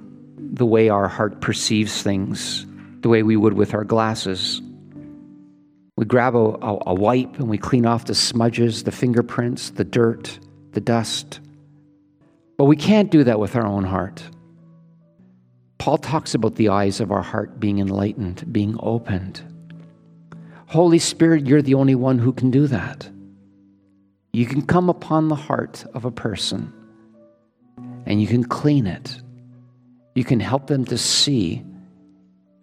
the 0.55 0.65
way 0.65 0.89
our 0.89 1.09
heart 1.09 1.41
perceives 1.41 2.03
things 2.03 2.67
the 3.01 3.09
way 3.09 3.23
we 3.23 3.37
would 3.37 3.55
with 3.55 3.75
our 3.75 3.85
glasses. 3.85 4.61
We 5.97 6.05
grab 6.05 6.35
a, 6.35 6.39
a, 6.39 6.79
a 6.89 6.95
wipe 6.95 7.39
and 7.39 7.49
we 7.49 7.59
clean 7.59 7.87
off 7.87 8.05
the 8.05 8.15
smudges, 8.15 8.85
the 8.85 8.93
fingerprints, 8.93 9.71
the 9.71 9.85
dirt, 9.85 10.39
the 10.73 10.81
dust. 10.81 11.41
But 12.59 12.65
we 12.65 12.77
can't 12.77 13.11
do 13.11 13.25
that 13.25 13.41
with 13.41 13.57
our 13.57 13.67
own 13.67 13.85
heart. 13.85 14.23
Paul 15.81 15.97
talks 15.97 16.35
about 16.35 16.57
the 16.57 16.69
eyes 16.69 17.01
of 17.01 17.11
our 17.11 17.23
heart 17.23 17.59
being 17.59 17.79
enlightened, 17.79 18.53
being 18.53 18.77
opened. 18.81 19.41
Holy 20.67 20.99
Spirit, 20.99 21.47
you're 21.47 21.63
the 21.63 21.73
only 21.73 21.95
one 21.95 22.19
who 22.19 22.35
can 22.35 22.51
do 22.51 22.67
that. 22.67 23.09
You 24.35 24.45
can 24.45 24.61
come 24.61 24.91
upon 24.91 25.29
the 25.29 25.35
heart 25.35 25.87
of 25.95 26.05
a 26.05 26.11
person 26.11 26.71
and 28.05 28.21
you 28.21 28.27
can 28.27 28.45
clean 28.45 28.87
it. 28.87 29.23
You 30.15 30.23
can 30.23 30.39
help 30.39 30.67
them 30.67 30.85
to 30.85 30.99
see 30.99 31.65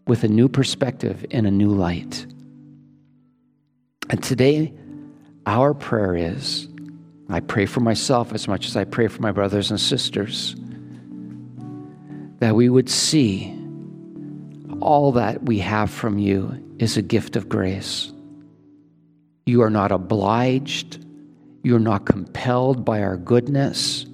with 0.05 0.23
a 0.23 0.27
new 0.27 0.47
perspective 0.47 1.25
in 1.31 1.47
a 1.47 1.51
new 1.51 1.71
light. 1.71 2.27
And 4.11 4.21
today, 4.21 4.71
our 5.47 5.73
prayer 5.73 6.15
is 6.15 6.67
I 7.31 7.39
pray 7.39 7.65
for 7.65 7.79
myself 7.79 8.31
as 8.33 8.47
much 8.47 8.67
as 8.67 8.77
I 8.77 8.83
pray 8.83 9.07
for 9.07 9.23
my 9.23 9.31
brothers 9.31 9.71
and 9.71 9.79
sisters 9.79 10.55
that 12.39 12.55
we 12.55 12.69
would 12.69 12.89
see 12.89 13.53
all 14.79 15.11
that 15.13 15.43
we 15.43 15.59
have 15.59 15.89
from 15.89 16.19
you 16.19 16.63
is 16.79 16.97
a 16.97 17.01
gift 17.01 17.35
of 17.35 17.49
grace. 17.49 18.11
You 19.45 19.61
are 19.63 19.69
not 19.69 19.91
obliged, 19.91 21.03
you're 21.63 21.79
not 21.79 22.05
compelled 22.05 22.85
by 22.85 23.01
our 23.01 23.17
goodness. 23.17 24.05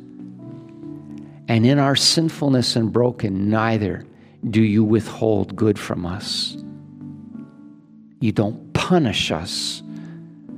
And 1.48 1.66
in 1.66 1.80
our 1.80 1.96
sinfulness 1.96 2.76
and 2.76 2.94
broken, 2.94 3.50
neither 3.50 4.06
do 4.50 4.62
you 4.62 4.84
withhold 4.84 5.56
good 5.56 5.78
from 5.78 6.06
us. 6.06 6.58
You 8.22 8.32
don't 8.32 8.74
punish 8.74 9.32
us 9.32 9.84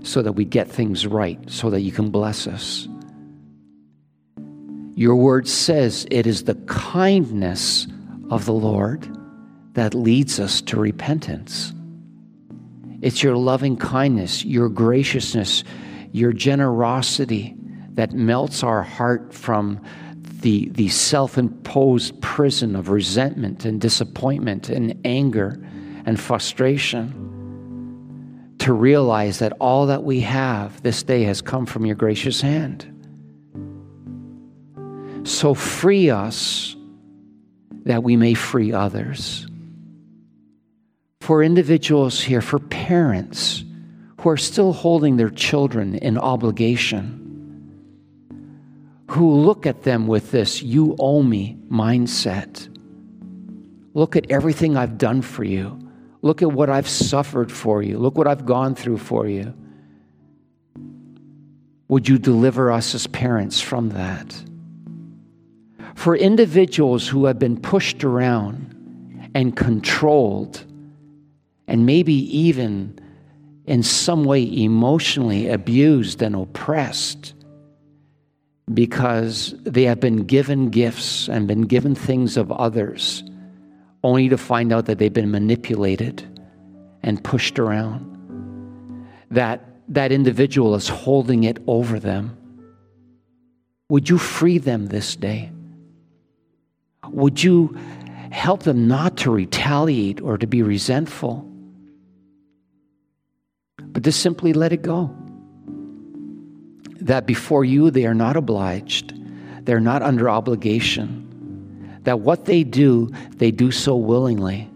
so 0.03 0.21
that 0.21 0.33
we 0.33 0.45
get 0.45 0.69
things 0.69 1.07
right, 1.07 1.39
so 1.49 1.71
that 1.71 1.81
you 1.81 1.91
can 1.91 2.11
bless 2.11 2.45
us. 2.45 2.87
Your 4.95 5.17
word 5.17 5.45
says 5.45 6.07
it 6.09 6.25
is 6.25 6.45
the 6.45 6.55
kindness 6.67 7.85
of 8.29 8.45
the 8.45 8.53
Lord 8.53 9.05
that 9.73 9.93
leads 9.93 10.39
us 10.39 10.61
to 10.61 10.79
repentance. 10.79 11.73
It's 13.01 13.21
your 13.21 13.35
loving 13.35 13.75
kindness, 13.75 14.45
your 14.45 14.69
graciousness, 14.69 15.65
your 16.13 16.31
generosity 16.31 17.55
that 17.89 18.13
melts 18.13 18.63
our 18.63 18.81
heart 18.83 19.33
from 19.33 19.81
the, 20.41 20.69
the 20.69 20.87
self 20.87 21.37
imposed 21.37 22.21
prison 22.21 22.73
of 22.73 22.87
resentment 22.87 23.65
and 23.65 23.81
disappointment 23.81 24.69
and 24.69 24.97
anger 25.03 25.61
and 26.05 26.17
frustration. 26.17 27.21
To 28.59 28.71
realize 28.71 29.39
that 29.39 29.51
all 29.59 29.87
that 29.87 30.03
we 30.03 30.21
have 30.21 30.81
this 30.83 31.03
day 31.03 31.23
has 31.23 31.41
come 31.41 31.65
from 31.65 31.85
your 31.85 31.95
gracious 31.95 32.39
hand. 32.39 32.94
So 35.25 35.55
free 35.55 36.11
us 36.11 36.75
that 37.83 38.03
we 38.03 38.15
may 38.15 38.35
free 38.35 38.71
others. 38.71 39.47
For 41.19 41.41
individuals 41.41 42.21
here, 42.21 42.41
for 42.41 42.59
parents 42.59 43.63
who 44.21 44.29
are 44.29 44.37
still 44.37 44.71
holding 44.71 45.17
their 45.17 45.31
children 45.31 45.95
in 45.95 46.19
obligation, 46.19 47.21
who 49.09 49.33
look 49.33 49.65
at 49.65 49.81
them 49.81 50.05
with 50.05 50.29
this 50.29 50.61
you 50.61 50.95
owe 50.99 51.23
me 51.23 51.57
mindset. 51.71 52.69
Look 53.95 54.15
at 54.15 54.29
everything 54.29 54.77
I've 54.77 54.99
done 54.99 55.23
for 55.23 55.43
you. 55.43 55.79
Look 56.21 56.43
at 56.43 56.51
what 56.51 56.69
I've 56.69 56.87
suffered 56.87 57.51
for 57.51 57.81
you. 57.81 57.97
Look 57.97 58.15
what 58.17 58.27
I've 58.27 58.45
gone 58.45 58.75
through 58.75 58.97
for 58.99 59.27
you. 59.27 59.53
Would 61.87 62.07
you 62.07 62.19
deliver 62.19 62.71
us 62.71 62.93
as 62.93 63.07
parents 63.07 63.59
from 63.59 63.89
that? 63.89 64.35
For 65.95 66.15
individuals 66.15 67.07
who 67.07 67.25
have 67.25 67.39
been 67.39 67.59
pushed 67.59 68.03
around 68.03 69.29
and 69.33 69.55
controlled, 69.55 70.63
and 71.67 71.85
maybe 71.85 72.13
even 72.37 72.99
in 73.65 73.81
some 73.81 74.23
way 74.23 74.43
emotionally 74.63 75.47
abused 75.47 76.21
and 76.21 76.35
oppressed 76.35 77.33
because 78.73 79.55
they 79.63 79.83
have 79.83 79.99
been 79.99 80.25
given 80.25 80.69
gifts 80.69 81.27
and 81.27 81.47
been 81.47 81.61
given 81.61 81.95
things 81.95 82.37
of 82.37 82.51
others 82.51 83.23
only 84.03 84.29
to 84.29 84.37
find 84.37 84.71
out 84.71 84.85
that 84.85 84.99
they've 84.99 85.13
been 85.13 85.31
manipulated 85.31 86.23
and 87.01 87.23
pushed 87.23 87.57
around. 87.57 88.11
That 89.31 89.63
that 89.89 90.11
individual 90.11 90.75
is 90.75 90.87
holding 90.87 91.43
it 91.43 91.57
over 91.67 91.99
them. 91.99 92.37
Would 93.89 94.09
you 94.09 94.17
free 94.17 94.57
them 94.57 94.87
this 94.87 95.15
day? 95.15 95.51
Would 97.11 97.43
you 97.43 97.77
help 98.31 98.63
them 98.63 98.87
not 98.87 99.17
to 99.17 99.31
retaliate 99.31 100.21
or 100.21 100.37
to 100.37 100.47
be 100.47 100.61
resentful, 100.61 101.49
but 103.79 104.03
to 104.03 104.11
simply 104.11 104.53
let 104.53 104.73
it 104.73 104.81
go? 104.81 105.15
That 107.01 107.25
before 107.25 107.63
you 107.63 107.91
they 107.91 108.05
are 108.05 108.13
not 108.13 108.35
obliged, 108.35 109.13
they're 109.65 109.79
not 109.79 110.01
under 110.01 110.29
obligation, 110.29 111.99
that 112.03 112.19
what 112.19 112.45
they 112.45 112.63
do, 112.63 113.11
they 113.37 113.51
do 113.51 113.71
so 113.71 113.95
willingly. 113.95 114.69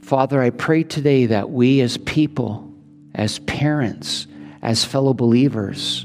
Father, 0.00 0.42
I 0.42 0.50
pray 0.50 0.82
today 0.82 1.26
that 1.26 1.50
we 1.50 1.80
as 1.80 1.96
people, 1.98 2.68
as 3.14 3.38
parents, 3.40 4.26
as 4.60 4.84
fellow 4.84 5.14
believers, 5.14 6.04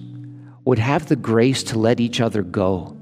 would 0.65 0.79
have 0.79 1.07
the 1.07 1.15
grace 1.15 1.63
to 1.63 1.79
let 1.79 1.99
each 1.99 2.19
other 2.19 2.41
go, 2.41 2.97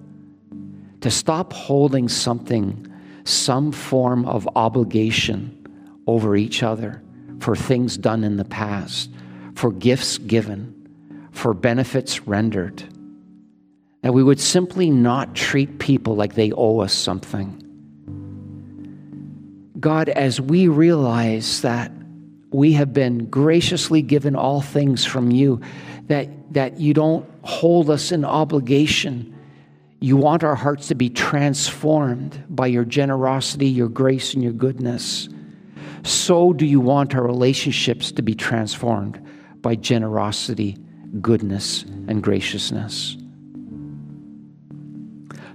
to 1.01 1.09
stop 1.09 1.53
holding 1.53 2.07
something, 2.09 2.87
some 3.23 3.71
form 3.71 4.25
of 4.25 4.47
obligation 4.55 5.57
over 6.05 6.35
each 6.35 6.61
other 6.61 7.01
for 7.39 7.55
things 7.55 7.97
done 7.97 8.23
in 8.23 8.37
the 8.37 8.45
past, 8.45 9.09
for 9.55 9.71
gifts 9.71 10.17
given, 10.17 10.69
for 11.31 11.53
benefits 11.53 12.27
rendered. 12.27 12.83
That 14.01 14.13
we 14.13 14.23
would 14.23 14.39
simply 14.39 14.89
not 14.89 15.33
treat 15.33 15.79
people 15.79 16.15
like 16.15 16.35
they 16.35 16.51
owe 16.51 16.79
us 16.79 16.93
something. 16.93 17.59
God, 19.79 20.09
as 20.09 20.39
we 20.39 20.67
realize 20.67 21.61
that 21.61 21.91
we 22.51 22.73
have 22.73 22.93
been 22.93 23.29
graciously 23.29 24.01
given 24.01 24.35
all 24.35 24.61
things 24.61 25.03
from 25.05 25.31
you, 25.31 25.61
that, 26.07 26.29
that 26.53 26.79
you 26.79 26.93
don't 26.93 27.29
hold 27.43 27.89
us 27.89 28.11
in 28.11 28.25
obligation. 28.25 29.35
You 29.99 30.17
want 30.17 30.43
our 30.43 30.55
hearts 30.55 30.87
to 30.87 30.95
be 30.95 31.09
transformed 31.09 32.43
by 32.49 32.67
your 32.67 32.85
generosity, 32.85 33.67
your 33.67 33.89
grace, 33.89 34.33
and 34.33 34.43
your 34.43 34.53
goodness. 34.53 35.29
So 36.03 36.53
do 36.53 36.65
you 36.65 36.79
want 36.79 37.15
our 37.15 37.23
relationships 37.23 38.11
to 38.13 38.21
be 38.21 38.35
transformed 38.35 39.19
by 39.63 39.75
generosity, 39.75 40.77
goodness, 41.21 41.83
and 42.07 42.21
graciousness. 42.21 43.17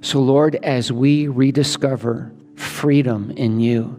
So, 0.00 0.20
Lord, 0.20 0.56
as 0.56 0.90
we 0.90 1.28
rediscover 1.28 2.32
freedom 2.56 3.30
in 3.32 3.60
you, 3.60 3.94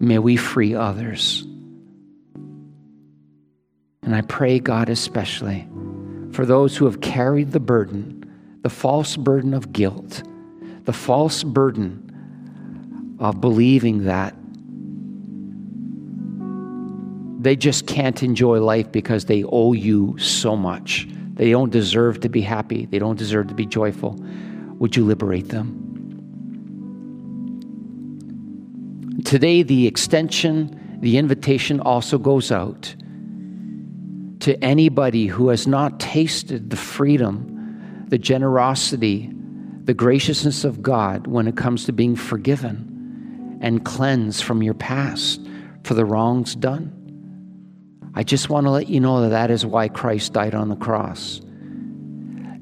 may 0.00 0.18
we 0.18 0.36
free 0.36 0.74
others. 0.74 1.42
And 4.02 4.14
I 4.14 4.20
pray, 4.22 4.58
God, 4.58 4.88
especially 4.88 5.68
for 6.38 6.46
those 6.46 6.76
who 6.76 6.84
have 6.84 7.00
carried 7.00 7.50
the 7.50 7.58
burden, 7.58 8.22
the 8.62 8.70
false 8.70 9.16
burden 9.16 9.52
of 9.52 9.72
guilt, 9.72 10.22
the 10.84 10.92
false 10.92 11.42
burden 11.42 13.16
of 13.18 13.40
believing 13.40 14.04
that 14.04 14.36
they 17.42 17.56
just 17.56 17.88
can't 17.88 18.22
enjoy 18.22 18.60
life 18.60 18.92
because 18.92 19.24
they 19.24 19.42
owe 19.48 19.72
you 19.72 20.16
so 20.16 20.54
much. 20.54 21.08
They 21.34 21.50
don't 21.50 21.70
deserve 21.70 22.20
to 22.20 22.28
be 22.28 22.40
happy. 22.40 22.86
They 22.86 23.00
don't 23.00 23.18
deserve 23.18 23.48
to 23.48 23.54
be 23.54 23.66
joyful. 23.66 24.14
Would 24.78 24.94
you 24.94 25.04
liberate 25.04 25.48
them? 25.48 25.74
Today, 29.24 29.64
the 29.64 29.88
extension, 29.88 31.00
the 31.00 31.18
invitation 31.18 31.80
also 31.80 32.16
goes 32.16 32.52
out 32.52 32.94
to 34.40 34.62
anybody 34.62 35.26
who 35.26 35.48
has 35.48 35.66
not 35.66 35.98
tasted 35.98 36.70
the 36.70 36.76
freedom, 36.76 38.04
the 38.08 38.18
generosity, 38.18 39.30
the 39.84 39.94
graciousness 39.94 40.64
of 40.64 40.82
God 40.82 41.26
when 41.26 41.48
it 41.48 41.56
comes 41.56 41.84
to 41.86 41.92
being 41.92 42.14
forgiven 42.14 43.58
and 43.60 43.84
cleansed 43.84 44.44
from 44.44 44.62
your 44.62 44.74
past 44.74 45.40
for 45.82 45.94
the 45.94 46.04
wrongs 46.04 46.54
done. 46.54 46.94
I 48.14 48.22
just 48.22 48.48
want 48.48 48.66
to 48.66 48.70
let 48.70 48.88
you 48.88 49.00
know 49.00 49.22
that 49.22 49.30
that 49.30 49.50
is 49.50 49.64
why 49.64 49.88
Christ 49.88 50.32
died 50.32 50.54
on 50.54 50.68
the 50.68 50.76
cross. 50.76 51.40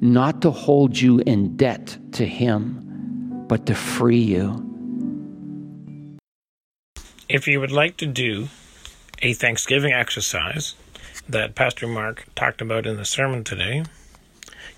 Not 0.00 0.42
to 0.42 0.50
hold 0.50 0.98
you 0.98 1.20
in 1.20 1.56
debt 1.56 1.98
to 2.12 2.26
Him, 2.26 3.44
but 3.48 3.66
to 3.66 3.74
free 3.74 4.18
you. 4.18 4.62
If 7.28 7.48
you 7.48 7.60
would 7.60 7.72
like 7.72 7.96
to 7.98 8.06
do 8.06 8.48
a 9.20 9.32
Thanksgiving 9.32 9.92
exercise 9.92 10.74
that 11.28 11.54
Pastor 11.54 11.86
Mark 11.86 12.26
talked 12.34 12.60
about 12.60 12.86
in 12.86 12.96
the 12.96 13.04
sermon 13.04 13.44
today, 13.44 13.84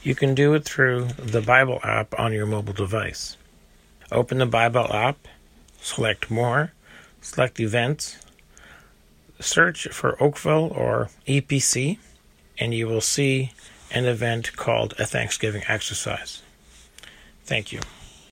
you 0.02 0.14
can 0.14 0.34
do 0.34 0.54
it 0.54 0.64
through 0.64 1.08
the 1.18 1.42
Bible 1.42 1.80
app 1.82 2.18
on 2.18 2.32
your 2.32 2.46
mobile 2.46 2.72
device. 2.72 3.36
Open 4.10 4.38
the 4.38 4.46
Bible 4.46 4.92
app, 4.92 5.28
select 5.80 6.30
More, 6.30 6.72
select 7.20 7.60
Events, 7.60 8.18
search 9.40 9.88
for 9.88 10.20
Oakville 10.22 10.72
or 10.74 11.10
EPC, 11.26 11.98
and 12.58 12.72
you 12.74 12.86
will 12.86 13.00
see 13.00 13.52
an 13.90 14.04
event 14.06 14.56
called 14.56 14.94
a 14.98 15.06
Thanksgiving 15.06 15.62
exercise. 15.68 16.42
Thank 17.44 17.72
you. 17.72 17.80